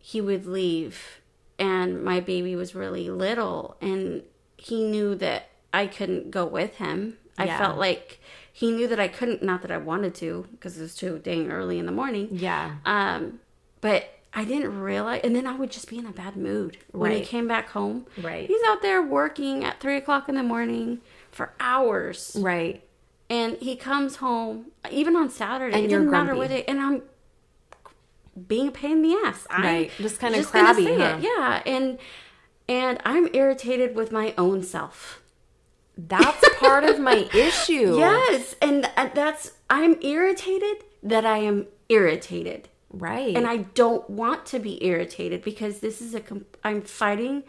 he 0.01 0.19
would 0.21 0.45
leave 0.45 1.19
and 1.59 2.03
my 2.03 2.19
baby 2.19 2.55
was 2.55 2.73
really 2.75 3.09
little 3.09 3.77
and 3.81 4.23
he 4.57 4.83
knew 4.83 5.15
that 5.15 5.49
I 5.73 5.87
couldn't 5.87 6.31
go 6.31 6.45
with 6.45 6.75
him. 6.77 7.17
I 7.37 7.45
Yeah. 7.45 7.57
felt 7.57 7.77
like 7.77 8.19
he 8.51 8.71
knew 8.71 8.87
that 8.87 8.99
I 8.99 9.07
couldn't, 9.07 9.41
not 9.41 9.61
that 9.61 9.71
I 9.71 9.77
wanted 9.77 10.13
to 10.15 10.47
because 10.51 10.77
it 10.77 10.81
was 10.81 10.95
too 10.95 11.19
dang 11.23 11.51
early 11.51 11.79
in 11.79 11.85
the 11.85 11.91
morning. 11.91 12.27
Yeah. 12.31 12.75
Um, 12.85 13.39
but 13.79 14.09
I 14.33 14.43
didn't 14.45 14.79
realize, 14.79 15.21
and 15.23 15.35
then 15.35 15.45
I 15.47 15.55
would 15.55 15.71
just 15.71 15.89
be 15.89 15.97
in 15.97 16.05
a 16.05 16.11
bad 16.11 16.35
mood 16.37 16.77
when 16.91 17.11
he 17.11 17.21
came 17.21 17.47
back 17.47 17.69
home. 17.69 18.05
Right. 18.21 18.47
He's 18.47 18.61
out 18.67 18.81
there 18.81 19.01
working 19.01 19.63
at 19.63 19.79
three 19.79 19.97
o'clock 19.97 20.29
in 20.29 20.35
the 20.35 20.43
morning 20.43 21.01
for 21.31 21.53
hours 21.59 22.35
Right. 22.39 22.83
and 23.29 23.57
he 23.57 23.75
comes 23.75 24.17
home 24.17 24.67
even 24.89 25.15
on 25.15 25.29
Saturday. 25.29 25.75
And 25.75 25.85
it 25.85 25.91
you're 25.91 25.99
didn't 26.01 26.11
matter 26.11 26.35
what 26.35 26.51
it, 26.51 26.65
and 26.67 26.79
I'm 26.79 27.01
being 28.47 28.67
a 28.69 28.71
pain 28.71 28.91
in 28.93 29.01
the 29.01 29.13
ass. 29.25 29.45
I'm 29.49 29.63
Right. 29.63 29.91
Just 29.97 30.19
kinda 30.19 30.37
just 30.39 30.51
crabby, 30.51 30.85
say 30.85 30.97
huh? 30.97 31.17
it. 31.17 31.23
Yeah, 31.23 31.61
and 31.65 31.97
and 32.69 32.99
I'm 33.03 33.27
irritated 33.33 33.95
with 33.95 34.11
my 34.11 34.33
own 34.37 34.63
self. 34.63 35.21
That's 35.97 36.47
part 36.59 36.83
of 36.83 36.99
my 36.99 37.27
issue. 37.33 37.97
Yes, 37.97 38.55
and 38.61 38.89
that's 38.95 39.51
I'm 39.69 39.97
irritated 40.01 40.83
that 41.03 41.25
I 41.25 41.37
am 41.39 41.67
irritated. 41.89 42.69
Right. 42.93 43.35
And 43.35 43.47
I 43.47 43.57
don't 43.57 44.09
want 44.09 44.45
to 44.47 44.59
be 44.59 44.83
irritated 44.85 45.43
because 45.43 45.79
this 45.79 46.01
is 46.01 46.13
a 46.15 46.21
I'm 46.63 46.81
fighting 46.81 47.43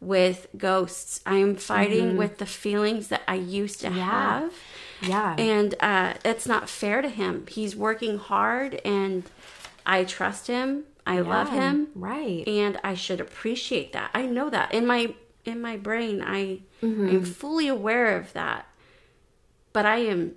with 0.00 0.46
ghosts. 0.56 1.20
I 1.26 1.36
am 1.36 1.56
fighting 1.56 2.16
with 2.16 2.38
the 2.38 2.46
feelings 2.46 3.08
that 3.08 3.22
I 3.26 3.34
used 3.36 3.80
to 3.80 3.90
have. 3.90 4.52
yeah. 5.00 5.34
and 5.38 5.74
uh, 5.80 6.14
it's 6.24 6.46
not 6.46 6.68
fair 6.68 7.00
to 7.02 7.08
him. 7.08 7.46
He's 7.48 7.74
working 7.76 8.18
hard, 8.18 8.80
and 8.84 9.24
I 9.86 10.04
trust 10.04 10.46
him. 10.48 10.84
I 11.06 11.20
love 11.20 11.48
him, 11.50 11.88
Right. 11.94 12.42
and 12.48 12.80
I 12.82 12.94
should 12.94 13.20
appreciate 13.20 13.92
that. 13.92 14.10
I 14.12 14.26
know 14.26 14.50
that 14.50 14.74
in 14.74 14.86
my 14.86 15.14
in 15.44 15.60
my 15.60 15.76
brain. 15.76 16.20
I 16.20 16.60
Mm-hmm. 16.82 17.08
am 17.08 17.24
fully 17.24 17.68
aware 17.68 18.18
of 18.18 18.32
that, 18.32 18.66
but 19.72 19.86
I 19.86 19.98
am 19.98 20.32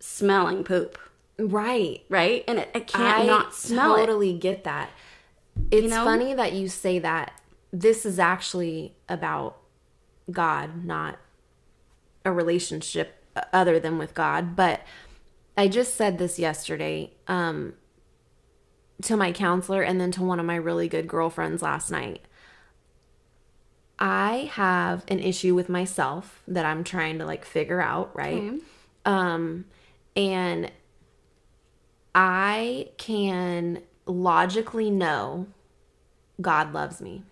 smelling 0.00 0.62
poop, 0.64 0.96
Right. 1.38 2.02
right? 2.08 2.44
And 2.46 2.60
it, 2.60 2.70
I 2.74 2.80
can't 2.80 3.18
I 3.18 3.26
not 3.26 3.52
smell 3.54 3.94
it. 3.96 4.06
totally 4.06 4.32
get 4.38 4.62
that. 4.64 4.90
It's 5.70 5.88
know? 5.90 6.04
funny 6.04 6.32
that 6.34 6.52
you 6.52 6.68
say 6.68 6.98
that. 7.00 7.32
This 7.72 8.06
is 8.06 8.18
actually 8.18 8.94
about 9.08 9.58
God, 10.30 10.84
not 10.84 11.18
a 12.24 12.30
relationship 12.32 13.24
other 13.52 13.80
than 13.80 13.98
with 13.98 14.14
God. 14.14 14.54
But 14.54 14.80
I 15.56 15.66
just 15.68 15.94
said 15.96 16.18
this 16.18 16.38
yesterday 16.38 17.12
um, 17.26 17.74
to 19.02 19.16
my 19.16 19.32
counselor 19.32 19.82
and 19.82 20.00
then 20.00 20.10
to 20.12 20.22
one 20.22 20.40
of 20.40 20.46
my 20.46 20.56
really 20.56 20.88
good 20.88 21.08
girlfriends 21.08 21.62
last 21.62 21.90
night. 21.90 22.22
I 23.98 24.50
have 24.54 25.04
an 25.08 25.20
issue 25.20 25.54
with 25.54 25.68
myself 25.68 26.42
that 26.48 26.64
I'm 26.64 26.82
trying 26.82 27.18
to 27.18 27.26
like 27.26 27.44
figure 27.44 27.80
out, 27.80 28.10
right? 28.14 28.34
Okay. 28.42 28.58
Um, 29.04 29.66
and 30.16 30.70
I 32.14 32.88
can 32.98 33.82
logically 34.06 34.90
know 34.90 35.46
God 36.40 36.72
loves 36.72 37.00
me. 37.00 37.22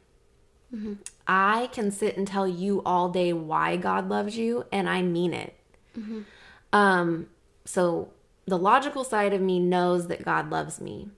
I 1.27 1.69
can 1.73 1.91
sit 1.91 2.17
and 2.17 2.27
tell 2.29 2.47
you 2.47 2.83
all 2.87 3.09
day 3.09 3.33
why 3.33 3.77
God 3.77 4.09
loves 4.09 4.37
you, 4.37 4.67
and 4.71 4.89
I 4.89 5.03
mean 5.03 5.35
it. 5.35 5.55
Um, 6.73 7.29
so 7.65 8.13
the 8.47 8.57
logical 8.59 9.03
side 9.03 9.33
of 9.33 9.41
me 9.41 9.59
knows 9.59 10.07
that 10.07 10.25
God 10.25 10.51
loves 10.51 10.81
me. 10.81 11.09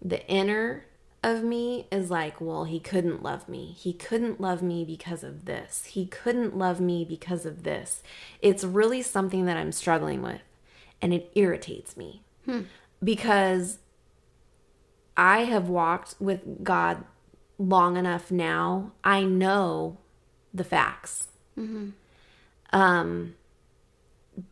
The 0.00 0.26
inner 0.28 0.84
of 1.22 1.42
me 1.42 1.86
is 1.90 2.10
like, 2.10 2.40
well, 2.40 2.64
he 2.64 2.78
couldn't 2.78 3.22
love 3.22 3.48
me. 3.48 3.74
He 3.76 3.92
couldn't 3.92 4.40
love 4.40 4.62
me 4.62 4.84
because 4.84 5.24
of 5.24 5.46
this. 5.46 5.84
He 5.86 6.06
couldn't 6.06 6.56
love 6.56 6.80
me 6.80 7.04
because 7.04 7.44
of 7.44 7.64
this. 7.64 8.02
It's 8.40 8.62
really 8.62 9.02
something 9.02 9.44
that 9.46 9.56
I'm 9.56 9.72
struggling 9.72 10.22
with, 10.22 10.42
and 11.02 11.12
it 11.12 11.30
irritates 11.34 11.96
me 11.96 12.22
because 13.02 13.78
I 15.16 15.40
have 15.44 15.68
walked 15.68 16.14
with 16.20 16.62
God 16.62 17.04
long 17.58 17.96
enough 17.96 18.30
now. 18.30 18.92
I 19.02 19.24
know 19.24 19.98
the 20.54 20.64
facts. 20.64 21.26
Um, 22.72 23.34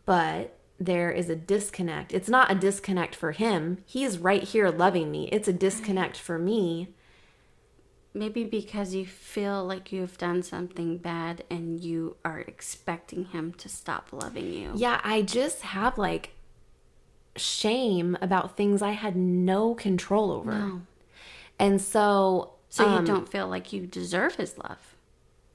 but 0.04 0.58
there 0.78 1.10
is 1.10 1.30
a 1.30 1.36
disconnect. 1.36 2.12
It's 2.12 2.28
not 2.28 2.50
a 2.50 2.54
disconnect 2.54 3.14
for 3.14 3.32
him. 3.32 3.78
He's 3.86 4.18
right 4.18 4.42
here 4.42 4.70
loving 4.70 5.10
me. 5.10 5.28
It's 5.32 5.48
a 5.48 5.52
disconnect 5.52 6.16
for 6.16 6.38
me. 6.38 6.94
Maybe 8.12 8.44
because 8.44 8.94
you 8.94 9.04
feel 9.04 9.64
like 9.64 9.92
you've 9.92 10.16
done 10.16 10.42
something 10.42 10.96
bad 10.98 11.44
and 11.50 11.80
you 11.80 12.16
are 12.24 12.40
expecting 12.40 13.26
him 13.26 13.52
to 13.54 13.68
stop 13.68 14.08
loving 14.12 14.52
you. 14.52 14.72
Yeah, 14.74 15.00
I 15.04 15.22
just 15.22 15.62
have 15.62 15.98
like 15.98 16.30
shame 17.36 18.16
about 18.22 18.56
things 18.56 18.80
I 18.80 18.92
had 18.92 19.16
no 19.16 19.74
control 19.74 20.32
over. 20.32 20.52
No. 20.52 20.82
And 21.58 21.80
so 21.80 22.54
So 22.68 22.86
um, 22.86 23.00
you 23.00 23.06
don't 23.06 23.28
feel 23.28 23.48
like 23.48 23.72
you 23.72 23.86
deserve 23.86 24.36
his 24.36 24.56
love. 24.56 24.96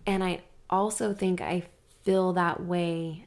And 0.05 0.23
I 0.23 0.41
also 0.69 1.13
think 1.13 1.41
I 1.41 1.63
feel 2.03 2.33
that 2.33 2.63
way 2.63 3.25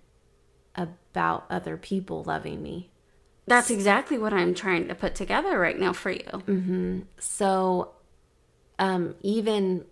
about 0.77 1.47
other 1.51 1.77
people 1.77 2.25
loving 2.25 2.63
me. 2.63 2.91
That's 3.47 3.71
exactly 3.71 4.17
what 4.17 4.33
I'm 4.33 4.55
trying 4.55 4.89
to 4.89 4.95
put 4.95 5.15
together 5.15 5.59
right 5.59 5.79
now 5.79 5.93
for 5.93 6.11
you. 6.11 7.05
So, 7.19 7.93
um, 8.79 9.15
even 9.23 9.85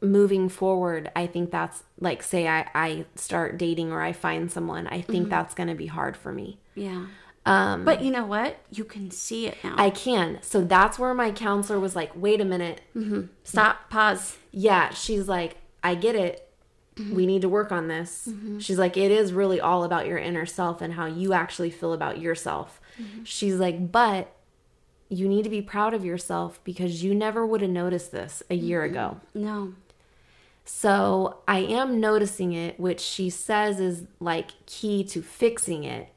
moving 0.00 0.48
forward, 0.48 1.10
I 1.16 1.26
think 1.26 1.50
that's 1.50 1.84
like, 2.00 2.22
say 2.22 2.46
I, 2.48 2.68
I 2.74 3.06
start 3.14 3.56
dating 3.56 3.92
or 3.92 4.02
I 4.02 4.12
find 4.12 4.50
someone, 4.52 4.86
I 4.88 5.00
think 5.00 5.30
that's 5.30 5.54
going 5.54 5.68
to 5.68 5.74
be 5.74 5.86
hard 5.86 6.16
for 6.16 6.32
me. 6.32 6.58
Yeah. 6.74 7.06
Um, 7.46 7.84
but 7.84 8.02
you 8.02 8.10
know 8.10 8.24
what? 8.24 8.58
You 8.70 8.84
can 8.84 9.10
see 9.10 9.46
it 9.46 9.56
now. 9.64 9.74
I 9.78 9.90
can. 9.90 10.38
So 10.42 10.62
that's 10.62 10.98
where 10.98 11.14
my 11.14 11.32
counselor 11.32 11.80
was 11.80 11.96
like, 11.96 12.12
wait 12.14 12.40
a 12.40 12.44
minute. 12.44 12.82
Stop, 13.42 13.90
pause. 13.90 14.36
Yeah. 14.50 14.90
She's 14.90 15.28
like, 15.28 15.56
I 15.82 15.94
get 15.94 16.14
it. 16.14 16.48
Mm-hmm. 16.96 17.14
We 17.14 17.26
need 17.26 17.42
to 17.42 17.48
work 17.48 17.72
on 17.72 17.88
this. 17.88 18.28
Mm-hmm. 18.30 18.58
She's 18.58 18.78
like, 18.78 18.96
it 18.96 19.10
is 19.10 19.32
really 19.32 19.60
all 19.60 19.84
about 19.84 20.06
your 20.06 20.18
inner 20.18 20.46
self 20.46 20.82
and 20.82 20.94
how 20.94 21.06
you 21.06 21.32
actually 21.32 21.70
feel 21.70 21.92
about 21.92 22.20
yourself. 22.20 22.80
Mm-hmm. 23.00 23.24
She's 23.24 23.56
like, 23.56 23.90
but 23.90 24.32
you 25.08 25.28
need 25.28 25.44
to 25.44 25.50
be 25.50 25.62
proud 25.62 25.94
of 25.94 26.04
yourself 26.04 26.60
because 26.64 27.02
you 27.02 27.14
never 27.14 27.46
would 27.46 27.60
have 27.60 27.70
noticed 27.70 28.12
this 28.12 28.42
a 28.50 28.54
year 28.54 28.82
ago. 28.82 29.20
No. 29.34 29.74
So 30.64 31.38
I 31.48 31.58
am 31.58 32.00
noticing 32.00 32.52
it, 32.52 32.78
which 32.78 33.00
she 33.00 33.30
says 33.30 33.80
is 33.80 34.04
like 34.20 34.50
key 34.66 35.04
to 35.04 35.22
fixing 35.22 35.84
it. 35.84 36.08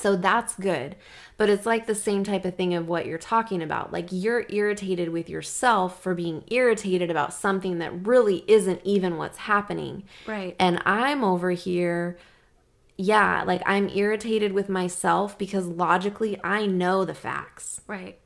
So 0.00 0.16
that's 0.16 0.54
good. 0.54 0.96
But 1.36 1.50
it's 1.50 1.66
like 1.66 1.86
the 1.86 1.94
same 1.94 2.24
type 2.24 2.46
of 2.46 2.56
thing 2.56 2.72
of 2.72 2.88
what 2.88 3.04
you're 3.04 3.18
talking 3.18 3.62
about. 3.62 3.92
Like 3.92 4.08
you're 4.10 4.46
irritated 4.48 5.10
with 5.10 5.28
yourself 5.28 6.02
for 6.02 6.14
being 6.14 6.42
irritated 6.50 7.10
about 7.10 7.34
something 7.34 7.78
that 7.78 8.06
really 8.06 8.42
isn't 8.48 8.80
even 8.82 9.18
what's 9.18 9.36
happening. 9.36 10.04
Right. 10.26 10.56
And 10.58 10.80
I'm 10.86 11.22
over 11.22 11.50
here, 11.50 12.16
yeah, 12.96 13.44
like 13.46 13.62
I'm 13.66 13.90
irritated 13.90 14.52
with 14.52 14.70
myself 14.70 15.36
because 15.36 15.66
logically 15.66 16.40
I 16.42 16.64
know 16.64 17.04
the 17.04 17.14
facts. 17.14 17.82
Right. 17.86 18.18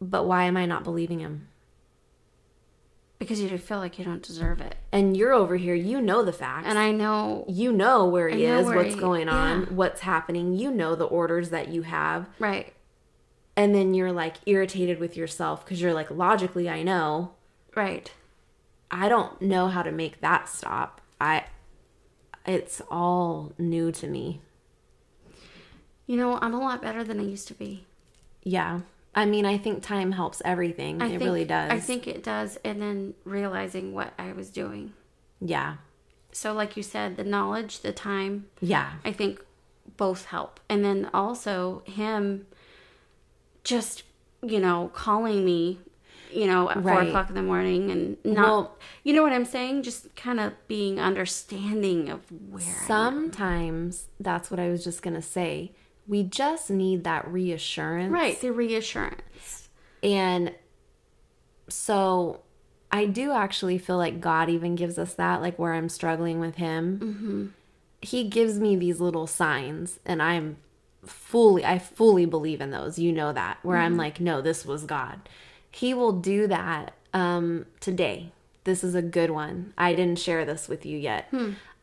But 0.00 0.26
why 0.26 0.44
am 0.44 0.56
I 0.56 0.66
not 0.66 0.82
believing 0.82 1.20
him? 1.20 1.46
Because 3.20 3.38
you 3.40 3.56
feel 3.58 3.78
like 3.78 3.98
you 3.98 4.04
don't 4.04 4.22
deserve 4.22 4.60
it. 4.62 4.76
And 4.90 5.14
you're 5.14 5.34
over 5.34 5.56
here, 5.58 5.74
you 5.74 6.00
know 6.00 6.24
the 6.24 6.32
facts. 6.32 6.66
And 6.66 6.78
I 6.78 6.90
know. 6.90 7.44
you 7.46 7.70
know 7.70 8.06
where 8.06 8.28
he 8.30 8.46
know 8.46 8.58
is, 8.60 8.66
where 8.66 8.76
what's 8.76 8.94
he- 8.94 9.00
going 9.00 9.28
on, 9.28 9.60
yeah. 9.60 9.66
what's 9.68 10.00
happening. 10.00 10.54
You 10.54 10.70
know 10.72 10.94
the 10.94 11.04
orders 11.04 11.50
that 11.50 11.68
you 11.68 11.82
have. 11.82 12.26
Right. 12.38 12.72
And 13.56 13.74
then 13.74 13.92
you're 13.92 14.10
like 14.10 14.36
irritated 14.46 14.98
with 14.98 15.18
yourself 15.18 15.62
because 15.64 15.82
you're 15.82 15.92
like, 15.92 16.10
logically, 16.10 16.68
I 16.68 16.82
know. 16.82 17.32
Right. 17.76 18.10
I 18.90 19.08
don't 19.10 19.40
know 19.42 19.68
how 19.68 19.82
to 19.82 19.92
make 19.92 20.22
that 20.22 20.48
stop. 20.48 21.02
I, 21.20 21.44
it's 22.46 22.80
all 22.90 23.52
new 23.58 23.92
to 23.92 24.06
me. 24.06 24.40
You 26.06 26.16
know, 26.16 26.38
I'm 26.40 26.54
a 26.54 26.58
lot 26.58 26.80
better 26.80 27.04
than 27.04 27.20
I 27.20 27.24
used 27.24 27.48
to 27.48 27.54
be. 27.54 27.84
Yeah. 28.42 28.80
I 29.14 29.26
mean, 29.26 29.44
I 29.44 29.58
think 29.58 29.82
time 29.82 30.12
helps 30.12 30.40
everything. 30.44 31.02
I 31.02 31.06
it 31.06 31.08
think, 31.10 31.22
really 31.22 31.44
does. 31.44 31.70
I 31.72 31.80
think 31.80 32.06
it 32.06 32.22
does. 32.22 32.58
And 32.64 32.80
then 32.80 33.14
realizing 33.24 33.92
what 33.92 34.12
I 34.18 34.32
was 34.32 34.50
doing. 34.50 34.92
Yeah. 35.40 35.76
So, 36.32 36.52
like 36.52 36.76
you 36.76 36.82
said, 36.84 37.16
the 37.16 37.24
knowledge, 37.24 37.80
the 37.80 37.92
time, 37.92 38.46
Yeah. 38.60 38.92
I 39.04 39.12
think 39.12 39.44
both 39.96 40.26
help. 40.26 40.60
And 40.68 40.84
then 40.84 41.10
also 41.12 41.82
him 41.86 42.46
just, 43.64 44.04
you 44.42 44.60
know, 44.60 44.90
calling 44.94 45.44
me, 45.44 45.80
you 46.32 46.46
know, 46.46 46.70
at 46.70 46.80
four 46.82 47.00
o'clock 47.00 47.28
in 47.28 47.34
the 47.34 47.42
morning 47.42 47.90
and 47.90 48.16
not, 48.24 48.36
Well- 48.46 48.78
you 49.02 49.12
know 49.12 49.22
what 49.24 49.32
I'm 49.32 49.44
saying? 49.44 49.82
Just 49.82 50.14
kind 50.14 50.38
of 50.38 50.52
being 50.68 51.00
understanding 51.00 52.08
of 52.08 52.20
where. 52.50 52.84
Sometimes 52.86 54.06
that's 54.20 54.50
what 54.52 54.60
I 54.60 54.68
was 54.68 54.84
just 54.84 55.02
going 55.02 55.16
to 55.16 55.22
say. 55.22 55.72
We 56.10 56.24
just 56.24 56.70
need 56.70 57.04
that 57.04 57.26
reassurance. 57.28 58.10
Right. 58.10 58.38
The 58.40 58.50
reassurance. 58.50 59.68
And 60.02 60.52
so 61.68 62.40
I 62.90 63.06
do 63.06 63.30
actually 63.30 63.78
feel 63.78 63.96
like 63.96 64.20
God 64.20 64.48
even 64.48 64.74
gives 64.74 64.98
us 64.98 65.14
that, 65.14 65.40
like 65.40 65.56
where 65.56 65.72
I'm 65.72 65.88
struggling 65.88 66.40
with 66.40 66.56
Him. 66.56 66.98
Mm-hmm. 66.98 67.46
He 68.02 68.28
gives 68.28 68.58
me 68.58 68.74
these 68.74 68.98
little 69.00 69.28
signs, 69.28 70.00
and 70.04 70.20
I'm 70.20 70.56
fully, 71.04 71.64
I 71.64 71.78
fully 71.78 72.26
believe 72.26 72.60
in 72.60 72.72
those. 72.72 72.98
You 72.98 73.12
know 73.12 73.32
that, 73.32 73.58
where 73.62 73.76
I'm 73.76 73.96
like, 73.96 74.18
no, 74.18 74.40
this 74.40 74.66
was 74.66 74.82
God. 74.84 75.28
He 75.70 75.94
will 75.94 76.12
do 76.12 76.48
that 76.48 76.94
um, 77.14 77.66
today. 77.78 78.32
This 78.64 78.82
is 78.82 78.96
a 78.96 79.02
good 79.02 79.30
one. 79.30 79.74
I 79.78 79.94
didn't 79.94 80.18
share 80.18 80.44
this 80.44 80.66
with 80.66 80.84
you 80.84 80.98
yet. 80.98 81.32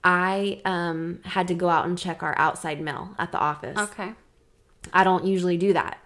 I 0.03 0.61
um, 0.63 1.19
had 1.23 1.47
to 1.49 1.53
go 1.53 1.69
out 1.69 1.85
and 1.85 1.97
check 1.97 2.23
our 2.23 2.37
outside 2.37 2.79
mail 2.81 3.15
at 3.17 3.31
the 3.31 3.39
office. 3.39 3.77
Okay. 3.77 4.13
I 4.93 5.03
don't 5.03 5.25
usually 5.25 5.57
do 5.57 5.73
that. 5.73 5.99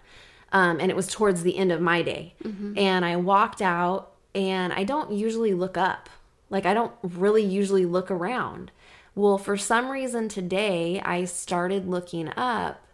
Um, 0.52 0.80
and 0.80 0.90
it 0.90 0.96
was 0.96 1.08
towards 1.08 1.42
the 1.42 1.56
end 1.56 1.72
of 1.72 1.80
my 1.80 2.02
day. 2.02 2.34
And 2.76 3.04
I 3.04 3.16
walked 3.16 3.62
out 3.62 4.12
and 4.34 4.72
I 4.72 4.84
don't 4.84 5.12
usually 5.12 5.54
look 5.54 5.76
up. 5.76 6.10
Like, 6.50 6.66
I 6.66 6.74
don't 6.74 6.92
really 7.02 7.44
usually 7.44 7.86
look 7.86 8.10
around. 8.10 8.70
Well, 9.14 9.38
for 9.38 9.56
some 9.56 9.90
reason 9.90 10.28
today, 10.28 11.00
I 11.00 11.24
started 11.24 11.88
looking 11.88 12.28
up 12.36 12.84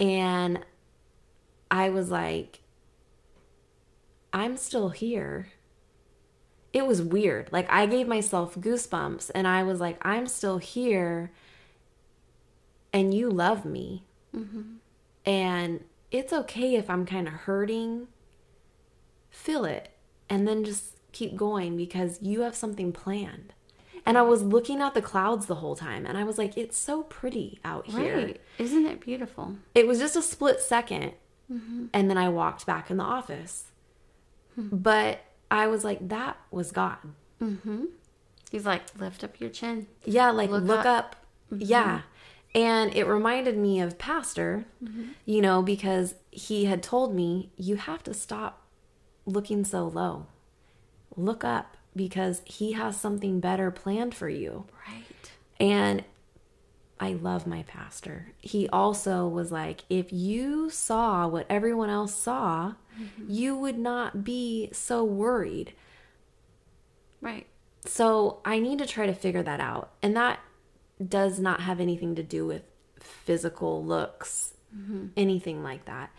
and 0.00 0.60
I 1.70 1.90
was 1.90 2.10
like, 2.10 2.60
I'm 4.32 4.56
still 4.56 4.90
here. 4.90 5.48
It 6.72 6.86
was 6.86 7.00
weird. 7.00 7.48
Like, 7.50 7.70
I 7.70 7.86
gave 7.86 8.06
myself 8.06 8.54
goosebumps 8.54 9.30
and 9.34 9.48
I 9.48 9.62
was 9.62 9.80
like, 9.80 9.98
I'm 10.02 10.26
still 10.26 10.58
here 10.58 11.32
and 12.92 13.14
you 13.14 13.30
love 13.30 13.64
me. 13.64 14.04
Mm-hmm. 14.34 14.76
And 15.24 15.84
it's 16.10 16.32
okay 16.32 16.74
if 16.74 16.88
I'm 16.88 17.06
kind 17.06 17.26
of 17.26 17.34
hurting. 17.34 18.08
Feel 19.30 19.64
it 19.64 19.90
and 20.28 20.46
then 20.46 20.64
just 20.64 20.96
keep 21.12 21.36
going 21.36 21.76
because 21.76 22.18
you 22.22 22.42
have 22.42 22.54
something 22.54 22.92
planned. 22.92 23.52
And 24.06 24.16
I 24.16 24.22
was 24.22 24.42
looking 24.42 24.80
at 24.80 24.94
the 24.94 25.02
clouds 25.02 25.46
the 25.46 25.56
whole 25.56 25.76
time 25.76 26.06
and 26.06 26.16
I 26.16 26.24
was 26.24 26.38
like, 26.38 26.56
it's 26.56 26.78
so 26.78 27.02
pretty 27.02 27.60
out 27.64 27.86
here. 27.86 28.16
Right. 28.16 28.40
Isn't 28.58 28.86
it 28.86 29.00
beautiful? 29.00 29.56
It 29.74 29.86
was 29.86 29.98
just 29.98 30.16
a 30.16 30.22
split 30.22 30.60
2nd 30.60 31.12
mm-hmm. 31.52 31.86
And 31.92 32.08
then 32.08 32.16
I 32.16 32.28
walked 32.28 32.64
back 32.64 32.90
in 32.90 32.96
the 32.96 33.04
office. 33.04 33.64
Hmm. 34.54 34.68
But 34.72 35.20
I 35.50 35.66
was 35.66 35.84
like, 35.84 36.08
that 36.08 36.38
was 36.50 36.72
God. 36.72 36.98
Mm-hmm. 37.40 37.84
He's 38.50 38.66
like, 38.66 38.82
lift 38.98 39.24
up 39.24 39.40
your 39.40 39.50
chin. 39.50 39.86
Yeah, 40.04 40.30
like 40.30 40.50
Look 40.50 40.64
look, 40.64 40.80
up. 40.80 40.86
up. 40.86 41.16
Yeah. 41.50 41.98
Mm-hmm. 41.98 42.02
And 42.54 42.96
it 42.96 43.04
reminded 43.04 43.58
me 43.58 43.80
of 43.80 43.98
Pastor, 43.98 44.64
mm-hmm. 44.82 45.10
you 45.26 45.42
know, 45.42 45.62
because 45.62 46.14
he 46.30 46.64
had 46.64 46.82
told 46.82 47.14
me, 47.14 47.50
you 47.56 47.76
have 47.76 48.02
to 48.04 48.14
stop 48.14 48.66
looking 49.26 49.64
so 49.64 49.86
low. 49.86 50.26
Look 51.16 51.44
up 51.44 51.76
because 51.94 52.42
he 52.44 52.72
has 52.72 52.98
something 52.98 53.40
better 53.40 53.70
planned 53.70 54.14
for 54.14 54.28
you. 54.28 54.64
Right. 54.88 55.30
And 55.60 56.04
I 57.00 57.12
love 57.12 57.46
my 57.46 57.62
pastor. 57.64 58.32
He 58.40 58.68
also 58.68 59.26
was 59.26 59.52
like, 59.52 59.84
if 59.88 60.12
you 60.12 60.70
saw 60.70 61.28
what 61.28 61.46
everyone 61.48 61.90
else 61.90 62.14
saw, 62.14 62.74
Mm-hmm. 62.98 63.30
you 63.30 63.56
would 63.56 63.78
not 63.78 64.24
be 64.24 64.70
so 64.72 65.04
worried. 65.04 65.72
Right. 67.20 67.46
So 67.84 68.40
I 68.44 68.58
need 68.58 68.78
to 68.80 68.86
try 68.86 69.06
to 69.06 69.14
figure 69.14 69.42
that 69.42 69.60
out. 69.60 69.92
And 70.02 70.16
that 70.16 70.40
does 71.06 71.38
not 71.38 71.60
have 71.60 71.80
anything 71.80 72.14
to 72.16 72.22
do 72.22 72.46
with 72.46 72.62
physical 72.98 73.84
looks, 73.84 74.54
mm-hmm. 74.76 75.06
anything 75.16 75.62
like 75.62 75.84
that. 75.84 76.10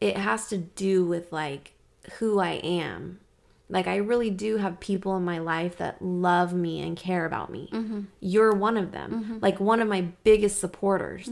It 0.00 0.16
has 0.16 0.48
to 0.48 0.58
do 0.58 1.04
with 1.04 1.32
like 1.32 1.72
who 2.18 2.40
I 2.40 2.52
am. 2.52 3.20
Like 3.68 3.86
I 3.86 3.96
really 3.96 4.30
do 4.30 4.58
have 4.58 4.80
people 4.80 5.16
in 5.16 5.24
my 5.24 5.38
life 5.38 5.78
that 5.78 6.02
love 6.02 6.52
me 6.52 6.82
and 6.82 6.96
care 6.96 7.24
about 7.24 7.50
me. 7.50 7.70
Mm-hmm. 7.72 8.00
You're 8.20 8.52
one 8.52 8.76
of 8.76 8.92
them. 8.92 9.38
Like 9.40 9.58
one 9.60 9.80
of 9.80 9.88
my 9.88 10.02
biggest 10.24 10.58
supporters. 10.58 11.30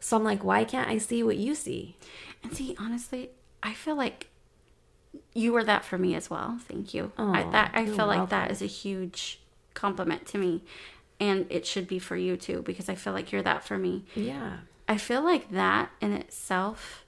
So 0.00 0.16
I'm 0.16 0.24
like, 0.24 0.44
why 0.44 0.64
can't 0.64 0.88
I 0.88 0.98
see 0.98 1.22
what 1.22 1.38
you 1.38 1.54
see? 1.54 1.96
And 2.42 2.54
see, 2.54 2.76
honestly, 2.78 3.30
I 3.64 3.72
feel 3.72 3.96
like 3.96 4.28
you 5.34 5.52
were 5.52 5.64
that 5.64 5.84
for 5.84 5.98
me 5.98 6.14
as 6.14 6.28
well. 6.30 6.58
Thank 6.68 6.94
you. 6.94 7.10
I, 7.18 7.42
Oh, 7.42 7.50
that 7.50 7.70
I 7.74 7.86
feel 7.86 8.06
like 8.06 8.28
that 8.28 8.50
is 8.50 8.62
a 8.62 8.66
huge 8.66 9.40
compliment 9.72 10.26
to 10.26 10.38
me, 10.38 10.62
and 11.18 11.46
it 11.50 11.66
should 11.66 11.88
be 11.88 11.98
for 11.98 12.14
you 12.16 12.36
too 12.36 12.62
because 12.62 12.88
I 12.88 12.94
feel 12.94 13.12
like 13.14 13.32
you're 13.32 13.42
that 13.42 13.64
for 13.64 13.78
me. 13.78 14.04
Yeah. 14.14 14.58
I 14.86 14.98
feel 14.98 15.22
like 15.24 15.50
that 15.50 15.90
in 16.00 16.12
itself, 16.12 17.04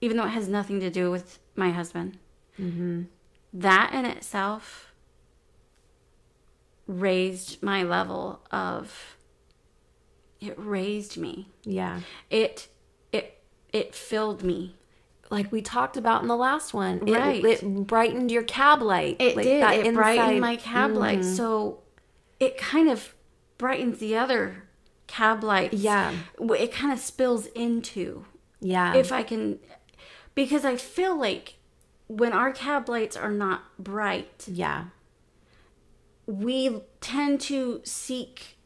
even 0.00 0.16
though 0.16 0.24
it 0.26 0.30
has 0.30 0.46
nothing 0.48 0.78
to 0.80 0.88
do 0.88 1.10
with 1.10 1.40
my 1.56 1.70
husband, 1.72 2.18
that 3.52 3.92
in 3.92 4.04
itself 4.06 4.92
raised 6.86 7.62
my 7.62 7.82
level 7.82 8.40
of. 8.50 9.16
It 10.40 10.54
raised 10.58 11.16
me. 11.16 11.48
Yeah. 11.64 12.00
It 12.30 12.68
it 13.76 13.86
it 13.86 13.94
filled 13.94 14.42
me 14.42 14.74
like 15.30 15.50
we 15.50 15.60
talked 15.60 15.96
about 15.96 16.22
in 16.22 16.28
the 16.28 16.36
last 16.36 16.72
one, 16.72 17.06
it, 17.08 17.12
Right. 17.12 17.44
it 17.44 17.86
brightened 17.86 18.30
your 18.30 18.44
cab 18.44 18.80
light. 18.80 19.16
It 19.18 19.36
like 19.36 19.44
did. 19.44 19.62
that 19.62 19.74
It 19.74 19.86
inside- 19.86 19.94
brightened 20.16 20.40
my 20.40 20.54
cab 20.56 20.92
light. 20.94 21.18
Mhm. 21.20 21.36
So 21.36 21.78
it 22.38 22.56
kind 22.56 22.88
of 22.88 23.12
brightens 23.58 23.98
the 23.98 24.16
other 24.16 24.68
cab 25.08 25.42
lights. 25.42 25.74
Yeah. 25.74 26.12
It 26.40 26.70
kind 26.72 26.92
of 26.92 27.00
spills 27.00 27.46
into 27.48 28.24
Yeah. 28.60 28.94
if 28.94 29.10
I 29.10 29.22
can, 29.24 29.58
because 30.36 30.64
I 30.64 30.76
feel 30.76 31.16
like 31.18 31.54
when 32.06 32.32
our 32.32 32.52
cab 32.52 32.88
lights 32.88 33.16
are 33.16 33.32
not 33.32 33.62
bright, 33.78 34.44
yeah. 34.46 34.84
we 36.26 36.82
tend 37.00 37.40
to 37.40 37.80
seek 37.84 38.56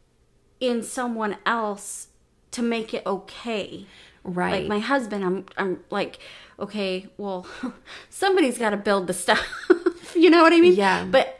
in 0.60 0.82
someone 0.82 1.36
else 1.46 2.08
to 2.50 2.62
make 2.62 2.92
it 2.94 3.02
okay. 3.06 3.86
Right. 4.22 4.60
Like 4.60 4.66
my 4.68 4.78
husband, 4.80 5.24
I'm 5.24 5.46
I'm 5.56 5.80
like, 5.90 6.18
okay, 6.58 7.08
well, 7.16 7.46
somebody's 8.10 8.58
got 8.58 8.70
to 8.70 8.76
build 8.76 9.06
the 9.06 9.14
stuff. 9.14 9.44
you 10.14 10.28
know 10.30 10.42
what 10.42 10.52
I 10.52 10.60
mean? 10.60 10.74
Yeah. 10.74 11.04
But 11.04 11.36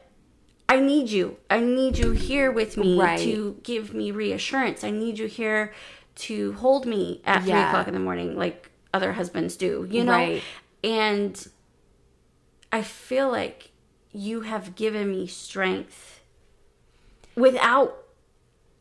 I 0.69 0.81
need 0.81 1.11
you. 1.11 1.37
I 1.51 1.61
need 1.61 1.99
you 1.99 2.13
here 2.13 2.51
with 2.51 2.77
me 2.77 2.99
Right. 2.99 3.19
to 3.21 3.59
give 3.63 3.93
me 3.93 4.11
reassurance. 4.13 4.83
I 4.85 4.91
need 4.91 5.19
you 5.19 5.27
here 5.27 5.75
to 6.17 6.53
hold 6.55 6.87
me 6.87 7.21
at 7.25 7.43
three 7.43 7.53
o'clock 7.53 7.87
in 7.89 7.95
the 7.95 8.01
morning, 8.01 8.37
like 8.37 8.71
other 8.95 9.13
husbands 9.13 9.57
do. 9.57 9.87
You 9.91 10.05
know, 10.05 10.13
Right. 10.13 10.43
and 10.85 11.49
I 12.73 12.83
feel 12.83 13.29
like 13.31 13.73
you 14.13 14.43
have 14.43 14.75
given 14.75 15.11
me 15.11 15.27
strength 15.27 16.21
without 17.37 17.97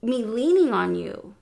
me 0.01 0.23
leaning 0.23 0.73
on 0.73 0.95
you. 0.95 1.35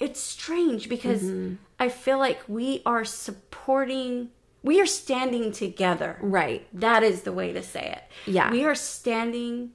It's 0.00 0.20
strange 0.20 0.88
because 0.88 1.22
Mm-hmm. 1.22 1.54
I 1.78 1.88
feel 1.88 2.18
like 2.18 2.40
we 2.48 2.82
are 2.86 3.04
supporting, 3.04 4.30
we 4.62 4.80
are 4.80 4.86
standing 4.86 5.52
together. 5.52 6.18
right. 6.20 6.66
That 6.72 7.02
is 7.02 7.22
the 7.22 7.32
way 7.32 7.52
to 7.52 7.62
say 7.62 7.96
it. 7.96 8.30
Yeah. 8.30 8.50
We 8.50 8.64
are 8.64 8.74
standing 8.74 9.70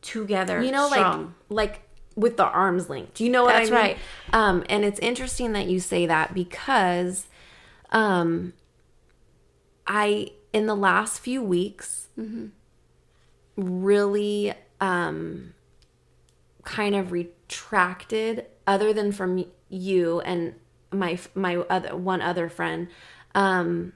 together. 0.00 0.60
you 0.62 0.72
know 0.72 0.88
strong. 0.88 1.34
like 1.48 1.70
like 1.70 1.82
with 2.16 2.36
the 2.36 2.44
arms 2.44 2.90
linked 2.90 3.20
you 3.20 3.30
know 3.30 3.44
what 3.44 3.52
That's 3.54 3.70
i 3.70 3.74
mean 3.74 3.82
right. 3.82 3.98
um 4.34 4.64
and 4.68 4.84
it's 4.84 4.98
interesting 4.98 5.52
that 5.52 5.66
you 5.66 5.78
say 5.80 6.04
that 6.06 6.34
because 6.34 7.26
um 7.90 8.52
i 9.86 10.32
in 10.52 10.66
the 10.66 10.74
last 10.74 11.20
few 11.20 11.40
weeks 11.42 12.08
Mm-hmm. 12.18 12.46
really 13.56 14.52
um 14.80 15.54
kind 16.64 16.94
of 16.94 17.12
retracted 17.52 18.46
other 18.66 18.92
than 18.92 19.12
from 19.12 19.44
you 19.68 20.20
and 20.20 20.54
my 20.90 21.18
my 21.34 21.56
other 21.56 21.96
one 21.96 22.20
other 22.20 22.48
friend 22.48 22.88
um 23.34 23.92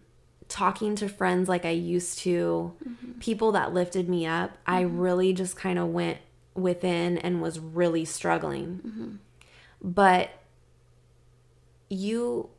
talking 0.49 0.95
to 0.97 1.09
friends 1.09 1.49
like 1.49 1.64
I 1.64 1.71
used 1.71 2.19
to, 2.21 2.73
mm-hmm. 2.88 3.19
people 3.19 3.53
that 3.53 3.75
lifted 3.75 4.09
me 4.09 4.27
up, 4.27 4.57
I 4.66 4.85
mm-hmm. 4.85 4.99
really 4.99 5.33
just 5.33 5.57
kind 5.57 5.79
of 5.79 5.88
went 5.88 6.19
within 6.55 7.19
and 7.19 7.42
was 7.42 7.59
really 7.59 8.05
struggling. 8.05 8.81
Mm-hmm. 8.87 9.11
But 9.83 10.31
you, 11.88 12.51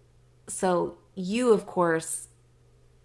so 0.47 0.97
you, 1.15 1.53
of 1.53 1.65
course, 1.65 2.27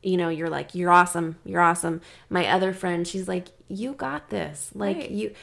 you 0.02 0.16
know, 0.16 0.28
you're 0.28 0.50
like, 0.50 0.74
you're 0.74 0.90
awesome. 0.90 1.38
You're 1.44 1.61
awesome. 1.61 2.00
My 2.28 2.48
other 2.48 2.72
friend, 2.72 3.07
she's 3.07 3.28
like, 3.28 3.48
you 3.68 3.92
got 3.92 4.31
this. 4.31 4.70
Like, 4.74 4.96
Right. 4.96 5.11
you, 5.11 5.35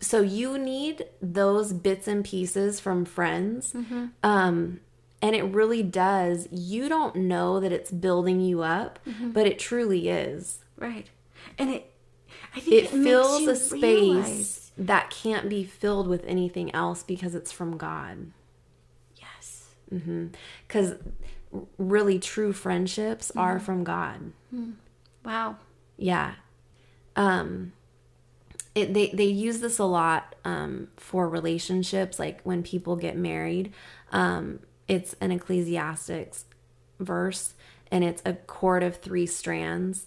so 0.00 0.20
you 0.20 0.58
need 0.58 1.04
those 1.20 1.72
bits 1.72 2.08
and 2.08 2.24
pieces 2.24 2.80
from 2.80 3.04
friends. 3.04 3.72
Mm-hmm. 3.72 4.06
Um, 4.22 4.80
and 5.22 5.36
it 5.36 5.42
really 5.44 5.82
does. 5.82 6.48
You 6.50 6.88
don't 6.88 7.14
know 7.16 7.60
that 7.60 7.72
it's 7.72 7.90
building 7.90 8.40
you 8.40 8.62
up, 8.62 8.98
mm-hmm. 9.06 9.30
but 9.30 9.46
it 9.46 9.58
truly 9.58 10.08
is. 10.08 10.60
right. 10.76 11.08
And 11.58 11.70
it, 11.70 11.92
I 12.54 12.60
think 12.60 12.74
It, 12.76 12.84
it, 12.84 12.90
fills 12.90 13.46
a 13.46 13.56
space 13.56 13.82
realize- 13.82 14.72
that 14.78 15.10
can't 15.10 15.48
be 15.48 15.64
filled 15.64 16.08
with 16.08 16.24
anything 16.24 16.74
else 16.74 17.02
because 17.02 17.34
it's 17.34 17.52
from 17.52 17.76
God. 17.76 18.32
Yes. 19.16 19.66
Mm-hmm. 19.92 20.28
Because 20.66 20.94
really 21.76 22.18
true 22.18 22.52
friendships 22.52 23.30
are 23.36 23.58
from 23.58 23.84
God. 23.84 24.32
Hmm. 24.50 24.70
Wow. 25.24 25.56
Yeah. 25.96 26.34
Um 27.16 27.72
it, 28.74 28.94
they 28.94 29.08
they 29.08 29.24
use 29.24 29.60
this 29.60 29.78
a 29.78 29.84
lot 29.84 30.34
um, 30.44 30.88
for 30.96 31.28
relationships 31.28 32.18
like 32.18 32.40
when 32.42 32.62
people 32.62 32.96
get 32.96 33.16
married 33.16 33.72
um, 34.12 34.60
it's 34.88 35.14
an 35.20 35.30
Ecclesiastes 35.30 36.44
verse 36.98 37.54
and 37.90 38.04
it's 38.04 38.22
a 38.24 38.34
cord 38.34 38.82
of 38.82 38.96
three 38.96 39.26
strands 39.26 40.06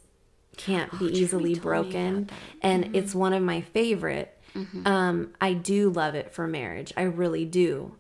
can't 0.58 0.92
be 0.92 1.08
Jimmy 1.08 1.20
easily 1.20 1.56
broken. 1.56 2.30
and 2.62 2.96
it's 2.96 3.16
one 3.16 3.34
of 3.34 3.42
my 3.42 3.62
favorite. 3.62 4.38
Um, 4.86 5.34
i 5.42 5.54
do 5.54 5.90
love 5.90 6.14
it 6.14 6.32
for 6.32 6.46
marriage. 6.46 6.94
I 6.96 7.04
really 7.04 7.44
do. 7.44 7.96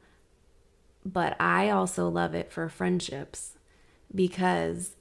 But 1.03 1.35
i 1.39 1.69
also 1.69 2.07
love 2.09 2.35
it 2.35 2.51
for 2.51 2.69
friendships 2.69 3.53
because 4.13 4.95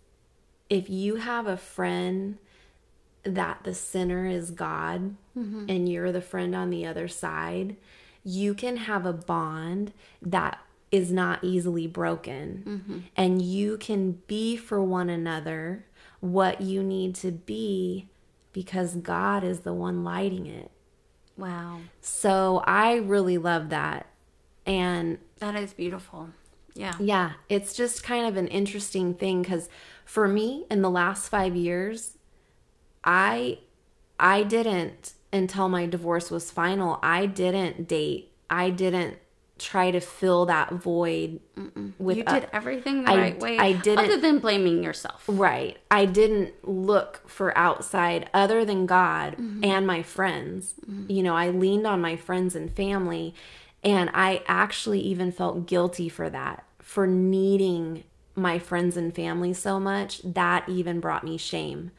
if 0.70 0.88
you 0.88 1.16
have 1.16 1.46
a 1.46 1.58
friend 1.58 2.38
that 3.24 3.60
the 3.64 3.74
sinner 3.74 4.26
is 4.26 4.50
God 4.50 5.14
mm-hmm. 5.36 5.66
and 5.68 5.88
you're 5.88 6.12
the 6.12 6.20
friend 6.20 6.54
on 6.54 6.70
the 6.70 6.86
other 6.86 7.08
side, 7.08 7.76
you 8.24 8.54
can 8.54 8.76
have 8.76 9.06
a 9.06 9.12
bond 9.12 9.92
that 10.20 10.58
is 10.90 11.10
not 11.10 11.42
easily 11.42 11.86
broken. 11.86 12.62
Mm-hmm. 12.66 12.98
And 13.16 13.42
you 13.42 13.78
can 13.78 14.20
be 14.26 14.56
for 14.56 14.82
one 14.82 15.08
another 15.08 15.86
what 16.20 16.60
you 16.60 16.82
need 16.82 17.14
to 17.16 17.32
be 17.32 18.08
because 18.52 18.96
God 18.96 19.42
is 19.42 19.60
the 19.60 19.72
one 19.72 20.04
lighting 20.04 20.46
it. 20.46 20.70
Wow. 21.36 21.80
So 22.00 22.62
I 22.66 22.96
really 22.96 23.38
love 23.38 23.70
that. 23.70 24.06
And 24.66 25.18
That 25.38 25.56
is 25.56 25.72
beautiful. 25.72 26.28
Yeah. 26.74 26.94
yeah, 26.98 27.32
it's 27.50 27.74
just 27.74 28.02
kind 28.02 28.26
of 28.26 28.38
an 28.38 28.48
interesting 28.48 29.12
thing 29.12 29.42
because 29.42 29.68
for 30.06 30.26
me, 30.26 30.64
in 30.70 30.80
the 30.80 30.88
last 30.88 31.28
five 31.28 31.54
years, 31.54 32.16
I 33.04 33.58
I 34.18 34.42
didn't 34.42 35.14
until 35.32 35.68
my 35.68 35.86
divorce 35.86 36.30
was 36.30 36.50
final. 36.50 36.98
I 37.02 37.26
didn't 37.26 37.88
date. 37.88 38.32
I 38.50 38.70
didn't 38.70 39.18
try 39.58 39.90
to 39.92 40.00
fill 40.00 40.46
that 40.46 40.72
void 40.72 41.38
with 41.98 42.16
you 42.16 42.24
a- 42.26 42.40
did 42.40 42.48
everything 42.52 43.04
the 43.04 43.12
I- 43.12 43.16
right 43.16 43.40
way. 43.40 43.58
I 43.58 43.72
didn't- 43.72 44.04
Other 44.04 44.16
than 44.16 44.38
blaming 44.40 44.82
yourself. 44.82 45.24
Right. 45.28 45.78
I 45.90 46.04
didn't 46.04 46.52
look 46.68 47.22
for 47.28 47.56
outside 47.56 48.28
other 48.34 48.64
than 48.64 48.86
God 48.86 49.34
mm-hmm. 49.34 49.64
and 49.64 49.86
my 49.86 50.02
friends. 50.02 50.74
Mm-hmm. 50.84 51.10
You 51.10 51.22
know, 51.22 51.36
I 51.36 51.50
leaned 51.50 51.86
on 51.86 52.00
my 52.00 52.16
friends 52.16 52.56
and 52.56 52.74
family, 52.74 53.34
and 53.84 54.10
I 54.12 54.42
actually 54.46 55.00
even 55.00 55.30
felt 55.30 55.66
guilty 55.66 56.08
for 56.08 56.28
that, 56.28 56.64
for 56.80 57.06
needing 57.06 58.04
my 58.34 58.58
friends 58.58 58.96
and 58.96 59.14
family 59.14 59.52
so 59.52 59.78
much. 59.78 60.22
That 60.24 60.68
even 60.68 60.98
brought 60.98 61.22
me 61.24 61.36
shame. 61.36 61.92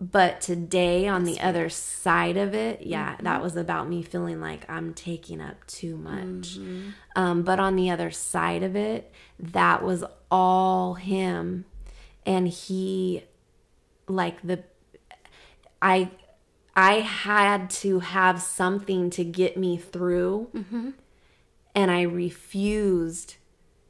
But 0.00 0.40
today, 0.40 1.08
on 1.08 1.24
the 1.24 1.40
other 1.40 1.68
side 1.68 2.36
of 2.36 2.54
it, 2.54 2.82
yeah, 2.82 3.14
mm-hmm. 3.14 3.24
that 3.24 3.42
was 3.42 3.56
about 3.56 3.88
me 3.88 4.02
feeling 4.02 4.40
like 4.40 4.68
I'm 4.70 4.94
taking 4.94 5.40
up 5.40 5.66
too 5.66 5.96
much. 5.96 6.56
Mm-hmm. 6.56 6.90
Um, 7.16 7.42
but 7.42 7.58
on 7.58 7.74
the 7.74 7.90
other 7.90 8.12
side 8.12 8.62
of 8.62 8.76
it, 8.76 9.12
that 9.40 9.82
was 9.82 10.04
all 10.30 10.94
him. 10.94 11.64
And 12.24 12.46
he, 12.46 13.24
like, 14.06 14.40
the, 14.46 14.62
I, 15.82 16.10
I 16.76 17.00
had 17.00 17.68
to 17.70 17.98
have 17.98 18.40
something 18.40 19.10
to 19.10 19.24
get 19.24 19.56
me 19.56 19.78
through. 19.78 20.48
Mm-hmm. 20.54 20.90
And 21.74 21.90
I 21.90 22.02
refused 22.02 23.34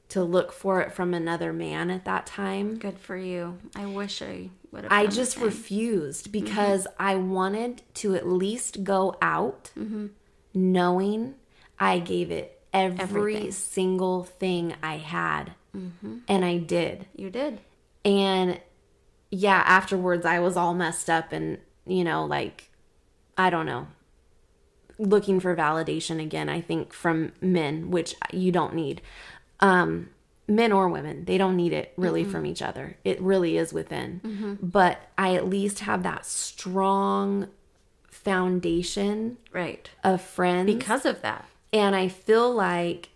to 0.09 0.25
look 0.25 0.53
for 0.53 0.81
it 0.81 0.93
from 0.93 1.13
another 1.13 1.53
man 1.53 1.91
at 1.91 2.07
that 2.07 2.25
time. 2.25 2.79
Good 2.79 2.99
for 2.99 3.17
you. 3.17 3.59
I 3.77 3.85
wish 3.85 4.23
I. 4.23 4.49
I 4.89 5.07
just 5.07 5.33
same. 5.33 5.45
refused 5.45 6.25
mm-hmm. 6.27 6.45
because 6.45 6.87
I 6.99 7.17
wanted 7.17 7.83
to 7.95 8.15
at 8.15 8.27
least 8.27 8.85
go 8.85 9.17
out 9.23 9.71
mm-hmm. 9.79 10.09
knowing 10.55 11.35
I 11.79 11.99
gave 11.99 12.31
it 12.31 12.61
every 12.73 13.03
Everything. 13.03 13.53
single 13.53 14.25
thing 14.25 14.75
I 14.83 14.97
had. 14.97 15.53
Mm-hmm. 15.77 16.19
And 16.29 16.45
I 16.45 16.59
did. 16.59 17.07
You 17.15 17.31
did. 17.31 17.61
And 18.05 18.61
yeah, 19.31 19.63
afterwards 19.67 20.25
I 20.25 20.39
was 20.41 20.57
all 20.57 20.75
messed 20.75 21.11
up 21.11 21.33
and, 21.33 21.59
you 21.87 22.05
know, 22.05 22.25
like, 22.25 22.71
I 23.37 23.51
don't 23.51 23.67
know, 23.67 23.89
looking 24.99 25.41
for 25.41 25.55
validation 25.55 26.21
again, 26.21 26.49
I 26.49 26.61
think, 26.61 26.93
from 26.93 27.33
men, 27.41 27.91
which 27.91 28.15
you 28.33 28.51
don't 28.51 28.75
need. 28.75 29.01
Um, 29.61 30.11
men 30.49 30.73
or 30.73 30.89
women, 30.89 31.25
they 31.27 31.39
don't 31.39 31.57
need 31.57 31.73
it 31.73 31.93
really 31.97 32.25
from 32.25 32.43
mm-hmm. 32.43 32.47
each 32.47 32.63
other. 32.63 32.97
It 33.05 33.21
really 33.21 33.57
is 33.59 33.73
within. 33.73 34.21
Mm-hmm. 34.25 34.55
But 34.67 35.01
I 35.17 35.35
at 35.35 35.47
least 35.49 35.81
have 35.81 36.03
that 36.03 36.25
strong 36.27 37.49
foundation 38.11 39.39
Right. 39.53 39.91
of 40.03 40.21
friends 40.21 40.67
Because 40.75 41.07
of 41.07 41.23
that. 41.23 41.47
and 41.73 41.95
I 41.95 42.09
feel 42.09 42.53
like 42.53 43.11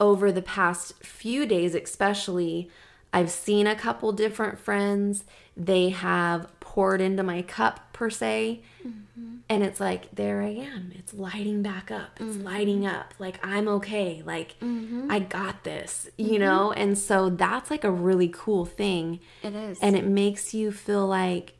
over 0.00 0.32
the 0.32 0.42
past 0.42 1.02
few 1.04 1.46
days, 1.46 1.74
especially, 1.74 2.68
I've 3.12 3.30
seen 3.30 3.66
a 3.66 3.76
couple 3.76 4.10
different 4.12 4.58
friends. 4.58 5.24
They 5.56 5.90
have 5.90 6.48
poured 6.74 7.00
into 7.00 7.22
my 7.22 7.40
cup, 7.40 7.92
per 7.92 8.10
se. 8.10 8.60
Mm-hmm. 8.84 9.36
And 9.48 9.62
it's 9.62 9.78
like, 9.78 10.12
there 10.12 10.42
I 10.42 10.48
am. 10.48 10.90
It's 10.96 11.14
lighting 11.14 11.62
back 11.62 11.92
up. 11.92 12.18
It's 12.18 12.34
mm-hmm. 12.34 12.42
lighting 12.44 12.84
up. 12.84 13.14
Like, 13.20 13.38
I'm 13.46 13.68
okay. 13.68 14.24
Like, 14.26 14.58
mm-hmm. 14.58 15.08
I 15.08 15.20
got 15.20 15.62
this, 15.62 16.08
you 16.18 16.40
know? 16.40 16.72
And 16.72 16.98
so 16.98 17.30
that's 17.30 17.70
like 17.70 17.84
a 17.84 17.92
really 17.92 18.28
cool 18.28 18.64
thing. 18.64 19.20
It 19.44 19.54
is. 19.54 19.78
And 19.80 19.94
it 19.94 20.04
makes 20.04 20.52
you 20.52 20.72
feel 20.72 21.06
like 21.06 21.52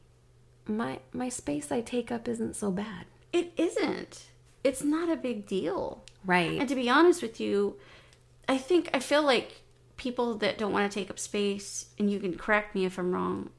my 0.66 0.98
my 1.12 1.28
space 1.28 1.70
I 1.70 1.80
take 1.80 2.10
up 2.10 2.26
isn't 2.26 2.56
so 2.56 2.72
bad. 2.72 3.04
it 3.34 3.52
isn't. 3.56 4.26
It's 4.62 4.82
not 4.82 5.10
a 5.10 5.16
big 5.16 5.46
deal. 5.46 6.04
Right. 6.24 6.58
And 6.58 6.68
to 6.68 6.74
be 6.74 6.88
honest 6.88 7.20
with 7.20 7.38
you, 7.38 7.76
I 8.48 8.56
think 8.56 8.88
I 8.94 9.00
feel 9.00 9.22
like 9.22 9.60
people 9.96 10.36
that 10.36 10.56
don't 10.56 10.72
want 10.72 10.90
to 10.90 10.98
take 10.98 11.10
up 11.10 11.18
space, 11.18 11.86
and 11.98 12.10
you 12.10 12.18
can 12.18 12.36
correct 12.36 12.74
me 12.74 12.84
if 12.84 12.98
I'm 12.98 13.12
wrong, 13.12 13.50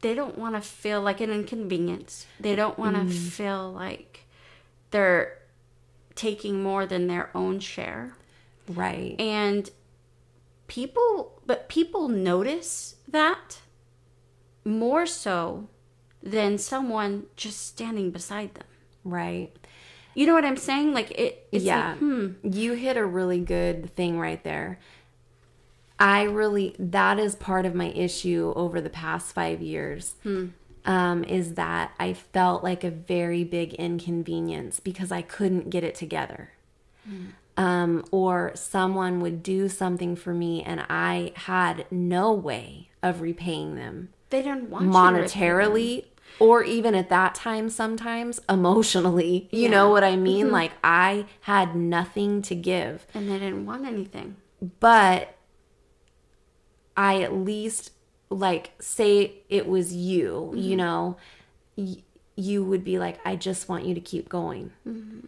they 0.00 0.14
don't 0.14 0.38
want 0.38 0.54
to 0.54 0.60
feel 0.60 1.00
like 1.00 1.20
an 1.20 1.30
inconvenience. 1.30 2.26
They 2.38 2.54
don't 2.54 2.78
want 2.78 2.96
to 2.96 3.14
feel 3.14 3.72
like 3.72 4.26
they're 4.90 5.38
taking 6.14 6.62
more 6.62 6.86
than 6.86 7.06
their 7.06 7.30
own 7.34 7.60
share. 7.60 8.14
right. 8.68 9.14
And 9.20 9.70
people, 10.66 11.40
but 11.46 11.68
people 11.68 12.08
notice 12.08 12.96
that 13.08 13.60
more 14.64 15.06
so 15.06 15.68
than 16.22 16.58
someone 16.58 17.26
just 17.36 17.66
standing 17.66 18.10
beside 18.10 18.54
them. 18.54 18.66
right. 19.04 19.52
You 20.14 20.26
know 20.26 20.32
what 20.32 20.46
I'm 20.46 20.56
saying? 20.56 20.94
Like 20.94 21.10
it. 21.10 21.46
It's 21.52 21.62
yeah. 21.62 21.90
Like, 21.90 21.98
hmm. 21.98 22.28
You 22.42 22.72
hit 22.72 22.96
a 22.96 23.04
really 23.04 23.38
good 23.38 23.94
thing 23.94 24.18
right 24.18 24.42
there. 24.42 24.78
I 25.98 26.22
really 26.24 26.74
that 26.78 27.18
is 27.18 27.34
part 27.34 27.64
of 27.66 27.74
my 27.74 27.88
issue 27.90 28.52
over 28.54 28.80
the 28.80 28.90
past 28.90 29.32
5 29.34 29.60
years. 29.62 30.14
Um, 30.84 31.24
is 31.24 31.54
that 31.54 31.92
I 31.98 32.12
felt 32.12 32.62
like 32.62 32.84
a 32.84 32.90
very 32.90 33.42
big 33.42 33.74
inconvenience 33.74 34.78
because 34.78 35.10
I 35.10 35.20
couldn't 35.22 35.68
get 35.70 35.82
it 35.82 35.94
together. 35.96 36.50
Um, 37.56 38.04
or 38.10 38.52
someone 38.54 39.20
would 39.20 39.42
do 39.42 39.68
something 39.68 40.14
for 40.16 40.34
me 40.34 40.62
and 40.62 40.84
I 40.90 41.32
had 41.34 41.86
no 41.90 42.32
way 42.32 42.90
of 43.02 43.20
repaying 43.22 43.76
them 43.76 44.10
They 44.30 44.42
don't 44.42 44.68
want 44.68 44.84
you 44.86 44.90
to 44.92 44.98
them. 44.98 45.14
monetarily 45.14 46.04
or 46.38 46.62
even 46.64 46.94
at 46.94 47.08
that 47.08 47.34
time 47.34 47.70
sometimes 47.70 48.40
emotionally 48.48 49.48
you 49.52 49.68
know 49.70 49.88
what 49.88 50.02
i 50.04 50.16
mean 50.16 50.50
like 50.50 50.72
i 50.84 51.24
had 51.42 51.74
nothing 51.76 52.42
to 52.42 52.54
give 52.54 53.06
and 53.14 53.30
they 53.30 53.38
didn't 53.38 53.64
want 53.64 53.86
anything. 53.86 54.36
but 54.80 55.35
i 56.96 57.22
at 57.22 57.32
least 57.34 57.92
like 58.30 58.72
say 58.80 59.32
it 59.48 59.66
was 59.66 59.94
you 59.94 60.52
you 60.54 60.70
mm-hmm. 60.70 60.76
know 60.76 61.16
y- 61.76 62.02
you 62.34 62.64
would 62.64 62.84
be 62.84 62.98
like 62.98 63.18
i 63.24 63.36
just 63.36 63.68
want 63.68 63.84
you 63.84 63.94
to 63.94 64.00
keep 64.00 64.28
going 64.28 64.72
mm-hmm. 64.86 65.20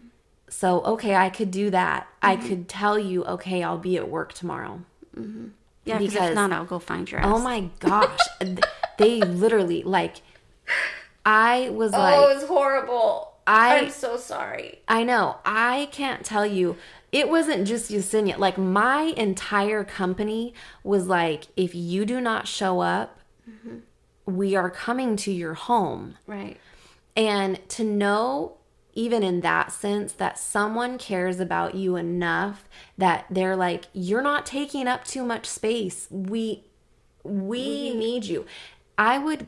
so 0.49 0.83
okay 0.83 1.15
i 1.15 1.29
could 1.31 1.51
do 1.51 1.71
that 1.71 2.09
i 2.23 2.37
mm-hmm. 2.37 2.49
could 2.49 2.69
tell 2.69 2.99
you 2.99 3.25
okay 3.25 3.63
i'll 3.63 3.79
be 3.79 3.97
at 3.97 4.09
work 4.09 4.33
tomorrow 4.33 4.81
Yeah, 5.85 5.99
because 5.99 6.31
if 6.31 6.35
not, 6.35 6.53
I'll 6.53 6.65
go 6.67 6.79
find 6.79 7.11
your 7.11 7.25
oh 7.25 7.31
ass. 7.31 7.35
oh 7.37 7.39
my 7.39 7.71
gosh 7.81 8.21
they 8.99 9.21
literally 9.21 9.83
like 9.83 10.17
i 11.25 11.71
was 11.71 11.93
like 11.93 12.15
Oh, 12.15 12.31
it 12.31 12.35
was 12.35 12.45
horrible. 12.45 13.33
I- 13.49 13.79
I'm 13.79 13.91
so 13.91 14.19
sorry. 14.19 14.81
I 14.87 15.05
know. 15.05 15.37
I 15.45 15.89
can't 15.91 16.25
tell 16.25 16.45
you. 16.45 16.77
It 17.11 17.29
wasn't 17.29 17.67
just 17.67 17.91
Yesenia. 17.91 18.39
Like 18.39 18.59
my 18.59 19.15
entire 19.17 19.85
company 19.85 20.55
was 20.85 21.07
like, 21.07 21.47
if 21.57 21.75
you 21.75 22.05
do 22.05 22.21
not 22.21 22.47
show 22.47 22.81
up, 22.81 23.19
we 24.27 24.55
are 24.55 24.71
coming 24.71 25.17
to 25.17 25.33
your 25.33 25.55
home. 25.55 26.17
Right. 26.27 26.59
And 27.17 27.67
to 27.71 27.85
know, 27.85 28.59
even 28.93 29.23
in 29.23 29.41
that 29.41 29.73
sense, 29.73 30.13
that 30.15 30.39
someone 30.39 30.99
cares 30.99 31.41
about 31.41 31.75
you 31.75 31.97
enough 31.97 32.69
that 32.99 33.27
they're 33.31 33.57
like, 33.57 33.87
you're 33.93 34.23
not 34.23 34.45
taking 34.45 34.87
up 34.87 35.05
too 35.05 35.25
much 35.25 35.47
space. 35.47 36.09
We 36.11 36.65
we 37.25 37.95
need 37.95 38.25
you. 38.25 38.47
I 38.97 39.19
would 39.19 39.47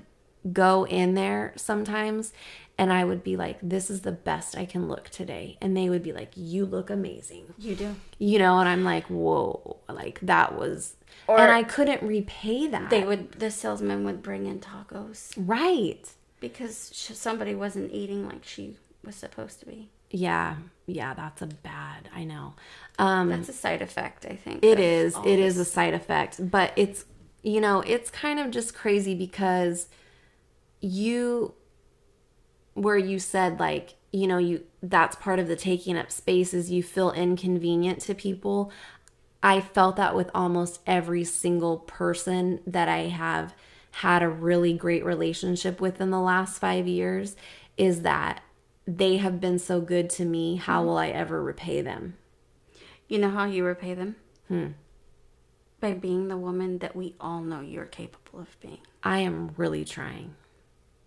go 0.52 0.86
in 0.86 1.14
there 1.14 1.52
sometimes 1.56 2.32
and 2.80 2.90
I 2.90 3.04
would 3.04 3.22
be 3.22 3.36
like, 3.36 3.58
this 3.62 3.90
is 3.90 4.00
the 4.00 4.10
best 4.10 4.56
I 4.56 4.64
can 4.64 4.88
look 4.88 5.10
today. 5.10 5.58
And 5.60 5.76
they 5.76 5.90
would 5.90 6.02
be 6.02 6.14
like, 6.14 6.30
you 6.34 6.64
look 6.64 6.88
amazing. 6.88 7.52
You 7.58 7.74
do. 7.76 7.94
You 8.18 8.38
know, 8.38 8.58
and 8.58 8.66
I'm 8.66 8.84
like, 8.84 9.04
whoa, 9.08 9.76
like 9.86 10.18
that 10.20 10.58
was, 10.58 10.96
Or- 11.26 11.38
and 11.38 11.52
I 11.52 11.62
couldn't 11.62 12.02
repay 12.02 12.68
that. 12.68 12.88
They 12.88 13.04
would. 13.04 13.32
The 13.32 13.50
salesman 13.50 14.02
would 14.04 14.22
bring 14.22 14.46
in 14.46 14.60
tacos 14.60 15.34
right. 15.36 16.08
because 16.40 16.74
somebody 16.78 17.54
wasn't 17.54 17.92
eating 17.92 18.26
like 18.26 18.44
she 18.44 18.78
was 19.04 19.14
supposed 19.14 19.60
to 19.60 19.66
be. 19.66 19.90
Yeah. 20.10 20.56
Yeah. 20.86 21.12
That's 21.12 21.42
a 21.42 21.48
bad, 21.48 22.08
I 22.16 22.24
know. 22.24 22.54
Um, 22.98 23.28
That's 23.28 23.50
a 23.50 23.52
side 23.52 23.82
effect, 23.82 24.24
I 24.24 24.36
think. 24.36 24.64
It 24.64 24.80
is. 24.80 25.14
It 25.26 25.38
is 25.38 25.58
a 25.58 25.66
side 25.66 25.92
effect, 25.92 26.50
but 26.50 26.72
it's 26.76 27.04
you 27.42 27.60
know, 27.60 27.82
it's 27.82 28.10
kind 28.10 28.38
of 28.38 28.50
just 28.50 28.74
crazy 28.74 29.14
because 29.14 29.88
you 30.80 31.54
where 32.80 32.96
you 32.96 33.18
said 33.18 33.60
like, 33.60 33.94
you 34.10 34.26
know, 34.26 34.38
you 34.38 34.64
that's 34.82 35.14
part 35.16 35.38
of 35.38 35.48
the 35.48 35.56
taking 35.56 35.98
up 35.98 36.10
space 36.10 36.54
is 36.54 36.70
you 36.70 36.82
feel 36.82 37.12
inconvenient 37.12 38.00
to 38.00 38.14
people. 38.14 38.72
I 39.42 39.60
felt 39.60 39.96
that 39.96 40.16
with 40.16 40.30
almost 40.34 40.80
every 40.86 41.24
single 41.24 41.78
person 41.78 42.60
that 42.66 42.88
I 42.88 43.08
have 43.08 43.54
had 43.92 44.22
a 44.22 44.28
really 44.28 44.72
great 44.72 45.04
relationship 45.04 45.80
with 45.80 46.00
in 46.00 46.10
the 46.10 46.20
last 46.20 46.58
5 46.58 46.86
years 46.86 47.36
is 47.76 48.02
that 48.02 48.42
they 48.86 49.18
have 49.18 49.40
been 49.40 49.58
so 49.58 49.80
good 49.80 50.08
to 50.10 50.24
me. 50.24 50.56
How 50.56 50.82
will 50.82 50.96
I 50.96 51.08
ever 51.08 51.42
repay 51.42 51.82
them? 51.82 52.16
You 53.08 53.18
know 53.18 53.30
how 53.30 53.44
you 53.44 53.64
repay 53.64 53.92
them? 53.92 54.16
Hmm. 54.48 54.68
By 55.80 55.92
being 55.92 56.28
the 56.28 56.36
woman 56.38 56.78
that 56.78 56.96
we 56.96 57.14
all 57.20 57.40
know 57.42 57.60
you're 57.60 57.84
capable 57.84 58.40
of 58.40 58.58
being. 58.60 58.80
I 59.02 59.18
am 59.18 59.52
really 59.56 59.84
trying. 59.84 60.34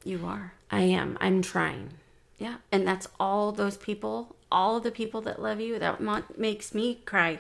You 0.04 0.26
are. 0.26 0.54
I 0.70 0.82
am. 0.82 1.18
I'm 1.22 1.42
trying. 1.42 1.94
Yeah. 2.38 2.56
And 2.72 2.88
that's 2.88 3.08
all 3.20 3.52
those 3.52 3.78
people, 3.78 4.36
all 4.52 4.80
the 4.80 4.92
people 4.92 5.22
that 5.22 5.42
love 5.42 5.60
you. 5.62 5.80
That 5.80 6.02
makes 6.38 6.74
me 6.74 6.96
cry. 7.06 7.40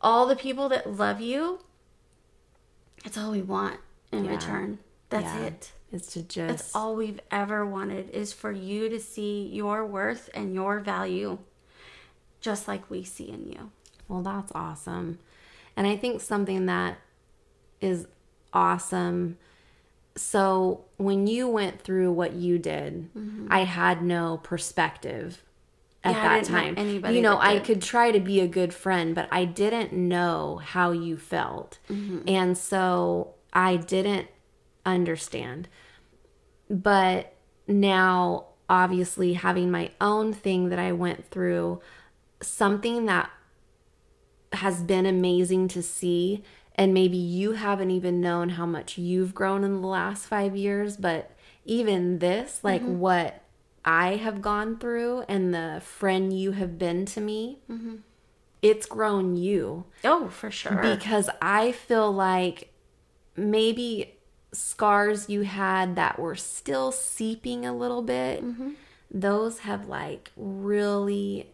All 0.00 0.26
the 0.26 0.36
people 0.36 0.68
that 0.70 0.90
love 0.96 1.20
you, 1.20 1.60
that's 3.02 3.18
all 3.18 3.30
we 3.32 3.42
want 3.42 3.80
in 4.12 4.24
Yeah. 4.24 4.32
return. 4.32 4.78
That's 5.10 5.24
Yeah. 5.24 5.44
it. 5.46 5.72
Is 5.92 6.06
to 6.08 6.22
just 6.22 6.48
That's 6.48 6.74
all 6.74 6.96
we've 6.96 7.20
ever 7.30 7.64
wanted 7.64 8.10
is 8.10 8.32
for 8.32 8.50
you 8.50 8.88
to 8.88 8.98
see 8.98 9.46
your 9.46 9.86
worth 9.86 10.28
and 10.34 10.52
your 10.54 10.80
value 10.80 11.38
just 12.40 12.66
like 12.68 12.88
we 12.90 13.02
see 13.04 13.28
in 13.30 13.48
you. 13.48 13.70
well, 14.08 14.22
that's 14.22 14.52
awesome. 14.54 15.18
And 15.76 15.84
I 15.86 15.96
think 15.96 16.20
something 16.20 16.66
that 16.66 16.98
is 17.80 18.06
awesome. 18.52 19.36
So 20.16 20.84
when 20.96 21.26
you 21.26 21.48
went 21.48 21.80
through 21.80 22.12
what 22.12 22.32
you 22.32 22.58
did, 22.58 23.10
I 23.50 23.60
had 23.60 24.02
no 24.02 24.38
perspective 24.38 25.42
at 26.02 26.14
Mm-hmm. 26.14 26.24
Yeah, 26.24 26.40
that 26.40 26.44
time. 26.44 26.74
anybody 26.76 27.16
you 27.16 27.22
know, 27.22 27.38
I 27.38 27.58
could 27.58 27.82
try 27.82 28.10
to 28.12 28.20
be 28.20 28.40
a 28.40 28.46
good 28.46 28.72
friend, 28.72 29.14
but 29.14 29.28
I 29.30 29.44
didn't 29.44 29.92
know 29.92 30.60
how 30.64 30.92
you 30.92 31.16
felt. 31.16 31.78
Mm-hmm. 31.90 32.28
And 32.28 32.56
so 32.56 33.34
I 33.52 33.76
didn't 33.76 34.28
understand. 34.84 35.68
But 36.70 37.34
now, 37.66 38.46
obviously, 38.68 39.34
having 39.34 39.70
my 39.70 39.90
own 40.00 40.32
thing 40.32 40.68
that 40.70 40.78
I 40.78 40.92
went 40.92 41.28
through, 41.30 41.80
something 42.40 43.06
that 43.06 43.30
has 44.52 44.82
been 44.82 45.06
amazing 45.06 45.68
to 45.68 45.82
see. 45.82 46.42
And 46.76 46.92
maybe 46.92 47.16
you 47.16 47.52
haven't 47.52 47.90
even 47.90 48.20
known 48.20 48.50
how 48.50 48.66
much 48.66 48.98
you've 48.98 49.34
grown 49.34 49.64
in 49.64 49.80
the 49.80 49.88
last 49.88 50.26
five 50.26 50.54
years, 50.54 50.96
but 50.96 51.30
even 51.64 52.18
this, 52.18 52.60
like 52.62 52.82
mm-hmm. 52.82 52.98
what 52.98 53.42
I 53.84 54.16
have 54.16 54.42
gone 54.42 54.78
through 54.78 55.24
and 55.28 55.54
the 55.54 55.80
friend 55.82 56.38
you 56.38 56.52
have 56.52 56.78
been 56.78 57.06
to 57.06 57.20
me, 57.20 57.60
mm-hmm. 57.70 57.96
it's 58.60 58.86
grown 58.86 59.36
you. 59.36 59.86
Oh, 60.04 60.28
for 60.28 60.50
sure. 60.50 60.82
because 60.82 61.30
I 61.40 61.72
feel 61.72 62.12
like 62.12 62.72
maybe 63.36 64.14
scars 64.52 65.28
you 65.28 65.42
had 65.42 65.96
that 65.96 66.18
were 66.18 66.34
still 66.34 66.92
seeping 66.92 67.64
a 67.64 67.76
little 67.76 68.02
bit, 68.02 68.44
mm-hmm. 68.44 68.70
those 69.10 69.60
have 69.60 69.88
like 69.88 70.30
really 70.36 71.50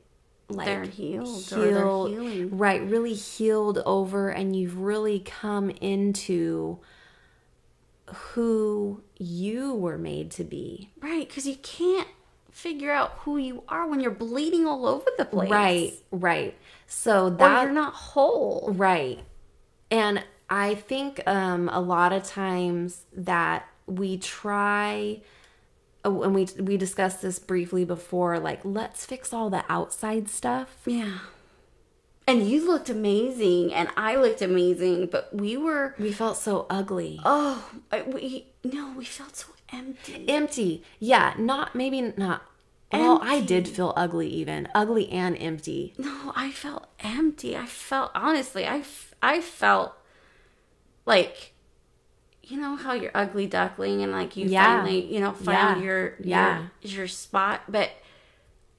like 0.53 0.67
They're 0.67 0.85
healed 0.85 1.53
or 1.53 2.09
healed- 2.09 2.53
right 2.53 2.83
really 2.83 3.15
healed 3.15 3.79
over 3.87 4.29
and 4.31 4.55
you've 4.57 4.79
really 4.79 5.21
come 5.21 5.71
into 5.71 6.79
who 8.15 9.03
you 9.19 9.75
were 9.75 9.99
made 9.99 10.31
to 10.33 10.45
be 10.45 10.91
right, 11.01 11.27
because 11.27 11.47
you 11.47 11.57
can't 11.57 12.09
figure 12.51 12.93
out 12.93 13.13
who 13.21 13.39
you 13.39 13.63
are 13.69 13.87
when 13.89 14.01
you're 14.01 14.11
bleeding 14.11 14.67
all 14.67 14.87
over 14.87 15.07
the 15.17 15.25
place. 15.25 15.51
right 15.51 15.93
right 16.11 16.55
so 16.87 17.27
Or 17.27 17.31
that 17.31 17.63
you're 17.63 17.73
not 17.73 17.95
whole. 17.95 18.71
Right. 18.77 19.21
And 19.91 20.23
I 20.51 20.75
think 20.75 21.23
um, 21.27 21.71
a 21.71 21.81
lot 21.81 22.13
of 22.13 22.23
times 22.25 23.05
that 23.15 23.67
we 23.87 24.19
try, 24.19 25.23
Oh, 26.05 26.23
and 26.23 26.35
we 26.35 26.49
we 26.59 26.77
discussed 26.77 27.23
this 27.23 27.39
briefly 27.39 27.85
before. 27.85 28.39
Like, 28.41 28.61
let's 28.65 29.07
fix 29.07 29.33
all 29.33 29.51
the 29.51 29.65
outside 29.69 30.29
stuff. 30.29 30.79
Yeah. 30.85 31.19
And 32.27 32.49
you 32.49 32.67
looked 32.67 32.89
amazing, 32.89 33.75
and 33.75 33.89
I 33.97 34.15
looked 34.17 34.43
amazing, 34.43 35.07
but 35.07 35.35
we 35.35 35.57
were. 35.57 35.95
We 35.99 36.13
felt 36.13 36.37
so 36.37 36.67
ugly, 36.71 37.21
Oh, 37.25 37.69
I- 37.91 38.03
we 38.03 38.47
no, 38.65 38.93
we 38.97 39.05
felt 39.05 39.37
so 39.37 39.49
empty. 39.73 40.29
empty. 40.29 40.83
Yeah, 41.01 41.35
not 41.39 41.75
maybe 41.75 42.01
not. 42.17 42.43
Well, 42.93 43.21
I 43.23 43.41
did 43.41 43.67
feel 43.69 43.95
ugly, 43.97 44.29
even 44.29 44.69
ugly 44.75 45.09
and 45.09 45.37
empty. 45.39 45.95
No, 45.97 46.33
I 46.37 46.51
felt 46.53 46.87
empty. 47.01 47.57
I 47.57 47.65
felt 47.67 48.11
honestly, 48.15 48.67
i 48.67 48.85
i 49.23 49.41
felt 49.41 49.95
like 51.07 51.52
you 52.43 52.61
know 52.61 52.77
how 52.77 52.93
you're 52.93 53.11
ugly 53.15 53.47
duckling 53.47 54.03
and 54.03 54.13
like 54.13 54.37
you 54.37 54.47
Yeah. 54.47 54.65
finally, 54.83 55.05
you 55.13 55.21
know, 55.21 55.33
found 55.33 55.79
Yeah. 55.81 55.85
your 55.87 56.15
Yeah. 56.21 56.59
your 56.83 56.99
your 57.01 57.09
spot, 57.09 57.63
but 57.69 57.91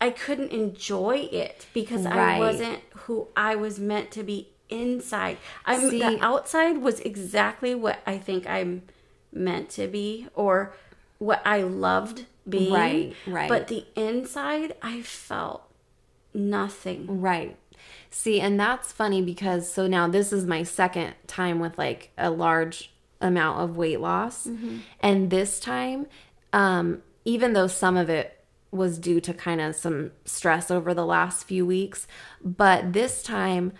I 0.01 0.09
couldn't 0.09 0.51
enjoy 0.51 1.29
it 1.31 1.65
because 1.73 2.05
I 2.05 2.37
wasn't 2.39 2.79
who 3.05 3.27
I 3.37 3.55
was 3.55 3.79
meant 3.79 4.11
to 4.11 4.23
be 4.23 4.49
inside. 4.69 5.37
I'm 5.65 5.89
See- 5.89 5.99
the 5.99 6.19
outside 6.21 6.79
was 6.79 6.99
exactly 7.01 7.73
what 7.73 7.99
I 8.05 8.17
think 8.17 8.47
I'm 8.49 8.83
meant 9.31 9.69
to 9.71 9.87
be 9.87 10.27
or 10.35 10.73
what 11.19 11.41
I 11.45 11.61
loved 11.61 12.25
being. 12.47 12.73
Right, 12.73 13.15
right. 13.25 13.47
But 13.47 13.67
the 13.69 13.85
inside 13.95 14.75
I 14.81 15.01
felt 15.01 15.63
nothing. 16.33 17.21
Right. 17.21 17.55
See, 18.09 18.39
and 18.41 18.59
that's 18.59 18.91
funny 18.91 19.21
because 19.21 19.71
so 19.71 19.87
now 19.87 20.07
this 20.07 20.31
is 20.33 20.45
my 20.45 20.63
second 20.63 21.13
time 21.27 21.59
with 21.59 21.77
like 21.77 22.11
a 22.17 22.29
large 22.29 22.91
amount 23.25 23.61
of 23.61 23.77
weight 23.77 23.99
loss. 23.99 24.47
Mm-hmm. 24.47 24.77
And 24.99 25.29
this 25.29 25.59
time, 25.59 26.07
um, 26.51 27.01
even 27.25 27.53
though 27.53 27.67
some 27.67 27.97
of 27.97 28.09
it 28.09 28.45
was 28.71 28.97
due 28.97 29.21
to 29.21 29.33
kind 29.33 29.61
of 29.61 29.75
some 29.75 30.11
stress 30.25 30.71
over 30.71 30.93
the 30.93 31.05
last 31.05 31.45
few 31.45 31.65
weeks, 31.65 32.07
but 32.43 32.93
this 32.93 33.23
time 33.23 33.73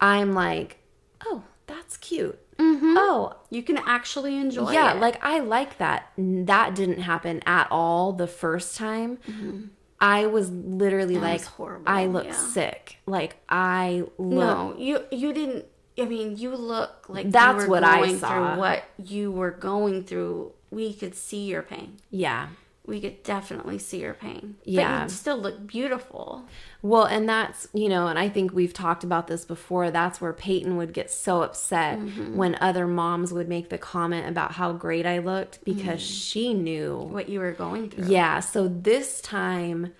I'm 0.00 0.32
like, 0.32 0.78
oh, 1.24 1.44
that's 1.66 1.96
cute. 1.96 2.38
Mm-hmm. 2.56 2.94
Oh, 2.96 3.34
You 3.50 3.62
can 3.62 3.78
actually 3.78 4.36
enjoy 4.36 4.70
yeah, 4.70 4.94
it. 4.94 5.00
like 5.00 5.22
I 5.22 5.40
like 5.40 5.78
that. 5.78 6.10
That 6.16 6.74
didn't 6.74 7.00
happen 7.00 7.42
at 7.44 7.68
all 7.70 8.12
the 8.12 8.26
first 8.26 8.76
time. 8.76 9.18
Mm-hmm. 9.28 9.64
I 10.00 10.26
was 10.26 10.50
literally 10.50 11.16
like, 11.16 11.40
was 11.40 11.46
horrible, 11.46 11.84
I 11.86 12.06
look 12.06 12.26
yeah. 12.26 12.32
sick. 12.32 12.98
Like 13.06 13.36
I 13.48 14.04
look. 14.18 14.38
no, 14.38 14.74
you 14.78 15.04
you 15.10 15.32
didn't. 15.32 15.66
I 15.98 16.04
mean, 16.04 16.36
you 16.36 16.54
look 16.54 17.08
like 17.08 17.30
That's 17.30 17.62
you 17.64 17.68
were 17.68 17.70
what 17.70 17.84
I 17.84 17.96
going 18.00 18.18
saw. 18.18 18.28
Through 18.28 18.60
what 18.60 18.84
you 19.02 19.32
were 19.32 19.50
going 19.50 20.04
through, 20.04 20.52
we 20.70 20.92
could 20.92 21.14
see 21.14 21.44
your 21.46 21.62
pain. 21.62 21.96
Yeah. 22.10 22.48
We 22.84 23.00
could 23.00 23.24
definitely 23.24 23.78
see 23.78 24.00
your 24.02 24.14
pain. 24.14 24.56
Yeah. 24.62 24.98
but 25.00 25.02
you 25.04 25.08
still 25.08 25.38
look 25.38 25.66
beautiful. 25.66 26.44
Well, 26.82 27.02
and 27.04 27.28
that's, 27.28 27.66
you 27.72 27.88
know, 27.88 28.06
and 28.06 28.16
I 28.16 28.28
think 28.28 28.52
we've 28.52 28.72
talked 28.72 29.02
about 29.02 29.26
this 29.26 29.44
before. 29.44 29.90
That's 29.90 30.20
where 30.20 30.32
Peyton 30.32 30.76
would 30.76 30.92
get 30.92 31.10
so 31.10 31.42
upset 31.42 31.98
Mm-hmm. 31.98 32.36
when 32.36 32.56
other 32.60 32.86
moms 32.86 33.32
would 33.32 33.48
make 33.48 33.70
the 33.70 33.78
comment 33.78 34.28
about 34.28 34.52
how 34.52 34.72
great 34.72 35.04
I 35.04 35.18
looked 35.18 35.64
because 35.64 36.00
Mm. 36.00 36.22
she 36.22 36.54
knew 36.54 36.96
What 37.10 37.28
you 37.28 37.40
were 37.40 37.50
going 37.52 37.90
through. 37.90 38.06
Yeah, 38.06 38.38
so 38.40 38.68
this 38.68 39.20
time 39.20 39.92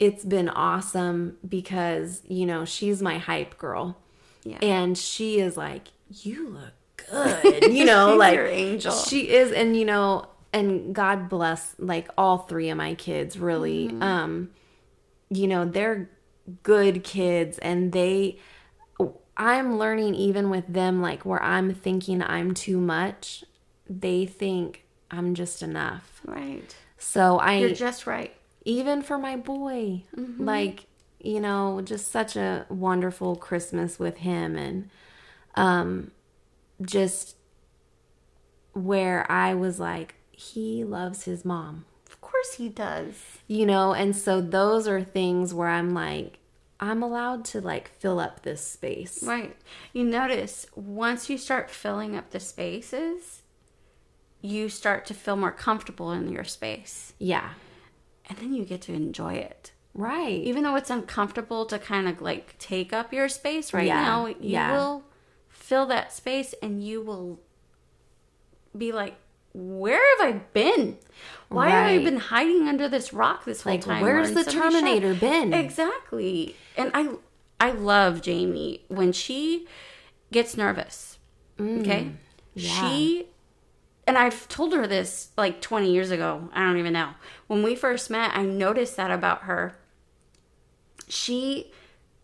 it's 0.00 0.24
been 0.24 0.48
awesome 0.48 1.36
because, 1.48 2.22
you 2.26 2.44
know, 2.46 2.64
she's 2.64 3.00
my 3.00 3.18
hype 3.18 3.56
girl. 3.56 3.98
Yeah. 4.46 4.58
And 4.62 4.96
she 4.96 5.40
is 5.40 5.56
like, 5.56 5.88
You 6.08 6.48
look 6.48 6.72
good. 7.10 7.72
You 7.72 7.84
know, 7.92 8.16
like 8.16 8.38
angel. 8.38 8.92
She 8.92 9.28
is 9.30 9.52
and 9.52 9.76
you 9.76 9.84
know, 9.84 10.28
and 10.52 10.94
God 10.94 11.28
bless 11.28 11.74
like 11.78 12.08
all 12.16 12.38
three 12.38 12.70
of 12.70 12.76
my 12.76 12.94
kids 12.94 13.38
really. 13.38 13.88
Mm-hmm. 13.88 14.02
Um 14.02 14.50
you 15.28 15.48
know, 15.48 15.64
they're 15.64 16.08
good 16.62 17.02
kids 17.02 17.58
and 17.58 17.92
they 17.92 18.38
I'm 19.36 19.78
learning 19.78 20.14
even 20.14 20.48
with 20.48 20.66
them 20.66 21.02
like 21.02 21.26
where 21.26 21.42
I'm 21.42 21.74
thinking 21.74 22.22
I'm 22.22 22.54
too 22.54 22.78
much, 22.78 23.44
they 23.88 24.24
think 24.24 24.84
I'm 25.10 25.34
just 25.34 25.62
enough. 25.62 26.22
Right. 26.24 26.74
So 26.96 27.38
I 27.38 27.58
You're 27.58 27.74
just 27.74 28.06
right. 28.06 28.34
even 28.64 29.02
for 29.02 29.18
my 29.18 29.36
boy 29.36 30.04
like 30.38 30.86
you 31.26 31.40
know 31.40 31.80
just 31.84 32.10
such 32.12 32.36
a 32.36 32.64
wonderful 32.68 33.34
christmas 33.36 33.98
with 33.98 34.18
him 34.18 34.56
and 34.56 34.88
um 35.56 36.10
just 36.82 37.36
where 38.72 39.30
i 39.30 39.54
was 39.54 39.80
like 39.80 40.14
he 40.30 40.84
loves 40.84 41.24
his 41.24 41.44
mom 41.44 41.84
Of 42.10 42.20
course 42.20 42.54
he 42.54 42.68
does. 42.68 43.14
you 43.46 43.64
know 43.66 43.92
and 43.94 44.14
so 44.14 44.40
those 44.40 44.86
are 44.86 45.02
things 45.02 45.54
where 45.54 45.68
i'm 45.68 45.94
like 45.94 46.38
i'm 46.78 47.02
allowed 47.02 47.44
to 47.46 47.60
like 47.60 47.88
fill 47.98 48.20
up 48.20 48.42
this 48.42 48.60
space 48.66 49.22
Right. 49.22 49.56
You 49.92 50.04
notice 50.04 50.66
once 50.74 51.30
you 51.30 51.38
start 51.38 51.70
filling 51.70 52.14
up 52.16 52.30
the 52.30 52.40
spaces, 52.40 53.42
you 54.42 54.68
start 54.68 55.06
to 55.06 55.14
feel 55.14 55.36
more 55.36 55.50
comfortable 55.52 56.12
in 56.12 56.28
your 56.30 56.44
space. 56.44 57.14
yeah 57.18 57.50
And 58.28 58.36
then 58.38 58.52
you 58.52 58.64
get 58.66 58.82
to 58.82 58.92
enjoy 58.92 59.34
it. 59.34 59.72
Right 59.96 60.40
Even 60.42 60.62
though 60.62 60.76
it's 60.76 60.90
uncomfortable 60.90 61.64
to 61.66 61.78
kind 61.78 62.06
of 62.08 62.20
like 62.20 62.58
take 62.58 62.92
up 62.92 63.12
your 63.12 63.28
space 63.28 63.72
right 63.72 63.86
Yeah. 63.86 64.02
now, 64.02 64.26
you 64.26 64.36
Yeah. 64.40 64.72
will 64.72 65.04
fill 65.48 65.86
that 65.86 66.12
space 66.12 66.54
and 66.62 66.84
you 66.84 67.00
will 67.02 67.40
be 68.76 68.92
like, 68.92 69.16
where 69.54 70.00
have 70.18 70.28
I 70.28 70.32
been? 70.52 70.98
Why 71.48 71.70
have 71.70 71.86
I 71.86 72.04
been 72.04 72.18
hiding 72.18 72.68
under 72.68 72.88
this 72.88 73.12
rock 73.14 73.44
this 73.46 73.62
whole 73.62 73.72
Like, 73.72 73.80
time? 73.80 74.02
where's 74.02 74.32
the 74.32 74.40
in 74.40 74.44
somebody's 74.44 74.54
shop?" 74.54 74.72
Terminator 74.82 75.14
been? 75.14 75.52
Exactly. 75.54 76.56
And 76.76 76.90
I 76.92 77.10
I 77.58 77.70
love 77.70 78.20
Jamie 78.20 78.84
when 78.88 79.12
she 79.12 79.66
gets 80.30 80.56
nervous. 80.58 81.18
okay? 81.58 82.02
Mm, 82.04 82.12
yeah. 82.54 82.70
She 82.90 83.26
and 84.06 84.18
I've 84.18 84.46
told 84.48 84.74
her 84.74 84.86
this 84.86 85.30
like 85.38 85.60
20 85.62 85.90
years 85.90 86.10
ago. 86.10 86.50
I 86.52 86.60
don't 86.64 86.76
even 86.76 86.92
know. 86.92 87.10
When 87.46 87.62
we 87.62 87.74
first 87.74 88.10
met, 88.10 88.36
I 88.36 88.42
noticed 88.42 88.96
that 88.98 89.10
about 89.10 89.42
her. 89.44 89.78
She 91.08 91.72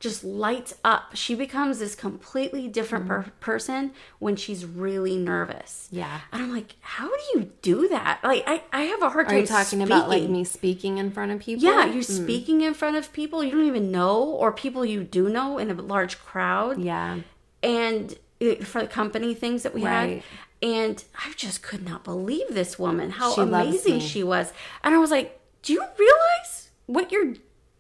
just 0.00 0.24
lights 0.24 0.74
up. 0.84 1.14
She 1.14 1.36
becomes 1.36 1.78
this 1.78 1.94
completely 1.94 2.66
different 2.66 3.06
per- 3.06 3.30
person 3.38 3.92
when 4.18 4.34
she's 4.34 4.64
really 4.64 5.16
nervous. 5.16 5.88
Mm. 5.92 5.98
Yeah. 5.98 6.20
And 6.32 6.42
I'm 6.42 6.52
like, 6.52 6.74
how 6.80 7.06
do 7.08 7.22
you 7.38 7.52
do 7.62 7.88
that? 7.88 8.18
Like, 8.24 8.42
I, 8.46 8.64
I 8.72 8.82
have 8.82 9.00
a 9.02 9.10
hard 9.10 9.26
are 9.26 9.30
time 9.30 9.38
you 9.40 9.46
talking 9.46 9.80
about 9.82 10.08
like 10.08 10.28
me 10.28 10.42
speaking 10.42 10.98
in 10.98 11.12
front 11.12 11.30
of 11.30 11.38
people 11.38 11.62
Yeah, 11.64 11.84
you're 11.86 12.02
speaking 12.02 12.62
in 12.62 12.74
front 12.74 12.96
of 12.96 13.12
people 13.12 13.44
you 13.44 13.52
don't 13.52 13.64
even 13.66 13.92
know, 13.92 14.22
or 14.24 14.50
people 14.50 14.84
you 14.84 15.04
do 15.04 15.28
know 15.28 15.58
in 15.58 15.70
a 15.70 15.74
large 15.74 16.18
crowd, 16.18 16.80
yeah 16.82 17.20
and 17.62 18.18
uh, 18.44 18.56
for 18.64 18.80
the 18.82 18.88
company 18.88 19.34
things 19.34 19.62
that 19.62 19.72
we 19.72 19.84
Right. 19.84 20.16
had. 20.16 20.68
And 20.68 21.04
I 21.14 21.32
just 21.36 21.62
could 21.62 21.84
not 21.84 22.02
believe 22.04 22.46
this 22.50 22.76
woman, 22.78 23.10
how 23.10 23.32
She 23.34 23.40
amazing 23.40 24.00
she 24.00 24.22
was. 24.24 24.52
And 24.82 24.94
I 24.94 24.98
was 24.98 25.10
like, 25.12 25.38
Do 25.62 25.72
you 25.72 25.80
realize 25.96 26.70
what 26.86 27.12
you're 27.12 27.34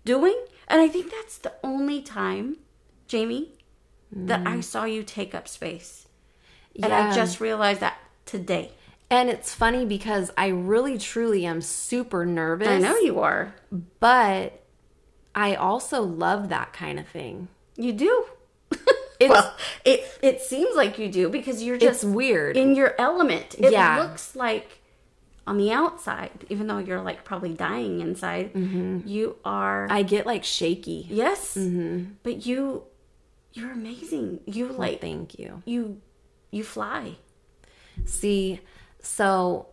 doing? 0.04 0.36
And 0.68 0.80
I 0.80 0.88
think 0.88 1.10
that's 1.10 1.38
the 1.38 1.52
only 1.62 2.00
time, 2.02 2.58
Jamie, 3.06 3.52
that 4.10 4.46
I 4.46 4.60
saw 4.60 4.84
you 4.84 5.02
take 5.02 5.34
up 5.34 5.48
space. 5.48 6.06
Yeah. 6.74 6.86
And 6.86 6.94
I 6.94 7.10
Mm. 7.10 7.14
Just 7.14 7.40
realized 7.40 7.80
that 7.80 7.98
today. 8.26 8.72
And 9.10 9.28
it's 9.28 9.54
funny 9.54 9.84
because 9.84 10.30
I 10.38 10.48
really 10.48 10.96
truly 10.96 11.44
am 11.44 11.60
super 11.60 12.24
nervous. 12.24 12.68
I 12.68 12.78
know 12.78 12.96
you 12.96 13.20
are. 13.20 13.54
But 14.00 14.62
I 15.34 15.54
also 15.54 16.00
love 16.02 16.48
that 16.48 16.72
kind 16.72 16.98
of 16.98 17.06
thing. 17.06 17.48
You 17.76 17.92
do. 17.92 18.24
It's 19.20 19.30
well, 19.30 19.54
it 19.84 20.18
it 20.20 20.40
seems 20.40 20.74
like 20.74 20.98
you 20.98 21.08
do 21.08 21.28
because 21.28 21.62
you're 21.62 21.76
it's 21.76 21.84
just 21.84 22.02
weird. 22.04 22.56
in 22.56 22.74
your 22.74 22.96
element. 22.98 23.54
It 23.56 23.70
Yeah. 23.70 24.00
looks 24.02 24.34
like 24.34 24.80
on 25.46 25.58
the 25.58 25.72
outside, 25.72 26.46
even 26.48 26.66
though 26.66 26.78
you're 26.78 27.02
like 27.02 27.24
probably 27.24 27.52
dying 27.52 28.00
inside, 28.00 28.52
mm-hmm. 28.54 29.06
you 29.06 29.36
are 29.44 29.86
I 29.90 30.02
get 30.02 30.26
like 30.26 30.44
shaky. 30.44 31.06
yes, 31.10 31.56
mm-hmm. 31.56 32.12
but 32.22 32.46
you 32.46 32.84
you're 33.52 33.72
amazing. 33.72 34.40
You 34.46 34.68
like 34.68 35.00
Thank 35.00 35.38
you. 35.38 35.62
you 35.64 36.00
you 36.50 36.64
fly. 36.64 37.16
See, 38.04 38.60
so 39.00 39.66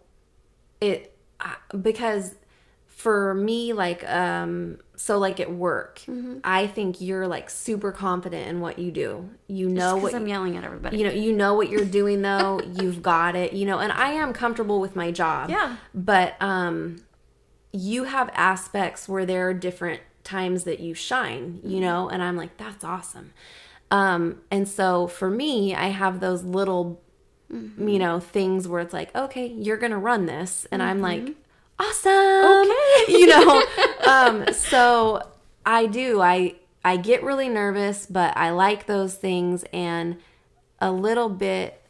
it 0.82 1.16
because 1.82 2.36
for 3.00 3.34
me 3.34 3.72
like 3.74 4.02
um 4.10 4.78
so 4.96 5.18
like 5.18 5.40
at 5.40 5.52
work, 5.52 6.00
Mm-hmm. 6.08 6.40
I 6.44 6.68
think 6.68 7.00
you're 7.00 7.28
like 7.28 7.50
super 7.50 7.92
confident 7.94 8.48
in 8.50 8.60
what 8.60 8.78
you 8.78 8.92
do. 8.92 9.30
You 9.48 9.70
know 9.70 9.96
what 9.96 10.14
I'm 10.14 10.28
yelling 10.28 10.58
at 10.58 10.64
everybody. 10.66 10.98
you 10.98 11.04
know 11.06 11.12
you 11.26 11.32
know 11.32 11.54
what 11.60 11.70
you're 11.70 11.86
doing 12.00 12.22
though 12.22 12.60
you've 12.80 13.02
got 13.02 13.36
it 13.36 13.54
you 13.54 13.66
know 13.66 13.80
and 13.80 13.92
i 13.94 14.10
am 14.24 14.34
comfortable 14.34 14.80
with 14.82 14.96
my 14.96 15.10
job 15.12 15.50
Yeah. 15.50 15.78
but 15.94 16.36
um 16.42 16.98
you 17.72 18.04
have 18.16 18.30
aspects 18.34 19.08
where 19.08 19.26
there 19.26 19.48
are 19.50 19.54
different 19.54 20.02
times 20.24 20.64
that 20.66 20.80
you 20.80 20.94
shine 20.94 21.60
you 21.64 21.80
know 21.80 22.10
and 22.10 22.22
i'm 22.22 22.36
like 22.36 22.54
that's 22.58 22.84
awesome 22.84 23.32
Um, 23.92 24.42
and 24.52 24.68
so 24.68 25.08
for 25.08 25.30
me, 25.32 25.74
I 25.74 25.88
have 26.02 26.20
those 26.20 26.44
little, 26.44 27.02
you 27.92 27.98
know, 28.04 28.20
things 28.20 28.68
where 28.68 28.82
it's 28.86 28.94
like, 28.94 29.10
okay, 29.16 29.48
you're 29.48 29.78
gonna 29.84 29.98
run 30.12 30.28
this, 30.28 30.68
and 30.72 30.84
I'm 30.84 31.02
like, 31.02 31.26
awesome, 31.80 32.12
Okay. 32.72 33.14
you 33.20 33.28
know. 33.28 33.64
um, 34.08 34.54
so 34.54 35.22
I 35.66 35.86
do. 35.86 36.22
I 36.22 36.56
I 36.84 36.98
get 36.98 37.24
really 37.24 37.50
nervous, 37.50 38.06
but 38.06 38.36
I 38.38 38.52
like 38.52 38.86
those 38.86 39.16
things, 39.16 39.64
and 39.74 40.18
a 40.80 40.92
little 40.92 41.30
bit, 41.30 41.82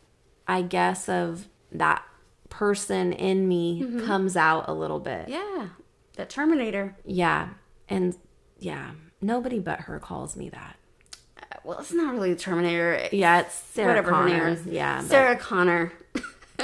I 0.48 0.62
guess, 0.64 1.08
of 1.10 1.48
that 1.72 2.04
person 2.50 3.14
in 3.14 3.48
me 3.48 4.02
comes 4.06 4.36
out 4.36 4.66
a 4.68 4.74
little 4.74 5.00
bit. 5.00 5.30
Yeah. 5.30 5.68
That 6.16 6.30
Terminator. 6.30 6.96
Yeah. 7.06 7.50
And 7.88 8.16
yeah, 8.58 8.92
nobody 9.22 9.60
but 9.60 9.82
her 9.82 10.00
calls 10.00 10.36
me 10.36 10.50
that. 10.50 10.76
Uh, 11.40 11.58
Well, 11.64 11.80
it's 11.80 11.94
not 11.94 12.14
really 12.14 12.34
the 12.34 12.40
Terminator. 12.40 13.08
Yeah, 13.12 13.42
it's 13.42 13.54
Sarah 13.54 13.90
Whatever 13.90 14.14
her 14.16 14.26
name 14.26 14.40
Connor. 14.40 14.50
is. 14.50 14.66
Yeah, 14.66 14.98
but- 15.02 15.08
Sarah 15.08 15.36
Connor. 15.38 15.94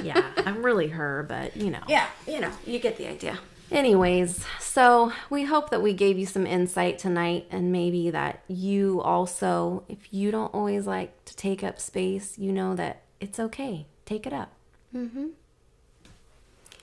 Yeah, 0.04 0.24
I'm 0.38 0.64
really 0.64 0.88
her, 0.88 1.26
but 1.28 1.56
you 1.56 1.70
know. 1.70 1.82
Yeah, 1.88 2.08
you 2.28 2.40
know, 2.40 2.52
you 2.66 2.80
get 2.80 2.98
the 2.98 3.08
idea. 3.08 3.40
Anyways, 3.72 4.46
so 4.60 5.12
we 5.30 5.44
hope 5.44 5.72
that 5.72 5.82
we 5.82 5.94
gave 5.94 6.20
you 6.20 6.28
some 6.28 6.46
insight 6.46 7.00
tonight 7.00 7.48
and 7.50 7.72
maybe 7.72 8.12
that 8.12 8.44
you 8.48 9.02
also, 9.02 9.84
if 9.90 10.14
you 10.14 10.30
don't 10.30 10.54
always 10.54 10.86
like 10.86 11.26
to 11.26 11.36
take 11.36 11.64
up 11.64 11.80
space, 11.80 12.38
you 12.38 12.52
know 12.52 12.76
that 12.76 13.02
it's 13.20 13.40
okay. 13.40 13.88
Take 14.06 14.28
it 14.28 14.34
up. 14.34 14.52
Mm 14.96 15.12
hmm. 15.12 15.28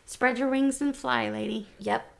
Spread 0.06 0.38
your 0.38 0.48
wings 0.48 0.82
and 0.82 0.94
fly, 0.94 1.30
lady. 1.30 1.68
Yep. 1.78 2.12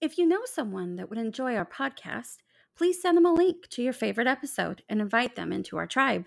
If 0.00 0.16
you 0.16 0.26
know 0.26 0.42
someone 0.44 0.94
that 0.96 1.10
would 1.10 1.18
enjoy 1.18 1.56
our 1.56 1.66
podcast, 1.66 2.36
please 2.76 3.02
send 3.02 3.16
them 3.16 3.26
a 3.26 3.32
link 3.32 3.66
to 3.70 3.82
your 3.82 3.92
favorite 3.92 4.28
episode 4.28 4.82
and 4.88 5.00
invite 5.00 5.34
them 5.34 5.52
into 5.52 5.76
our 5.76 5.88
tribe. 5.88 6.26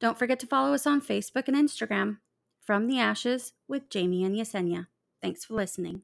Don't 0.00 0.18
forget 0.18 0.38
to 0.40 0.46
follow 0.46 0.74
us 0.74 0.86
on 0.86 1.00
Facebook 1.00 1.48
and 1.48 1.56
Instagram. 1.56 2.18
From 2.60 2.86
the 2.86 2.98
Ashes 2.98 3.54
with 3.66 3.88
Jamie 3.88 4.24
and 4.24 4.36
Yesenia. 4.36 4.88
Thanks 5.22 5.44
for 5.44 5.54
listening. 5.54 6.02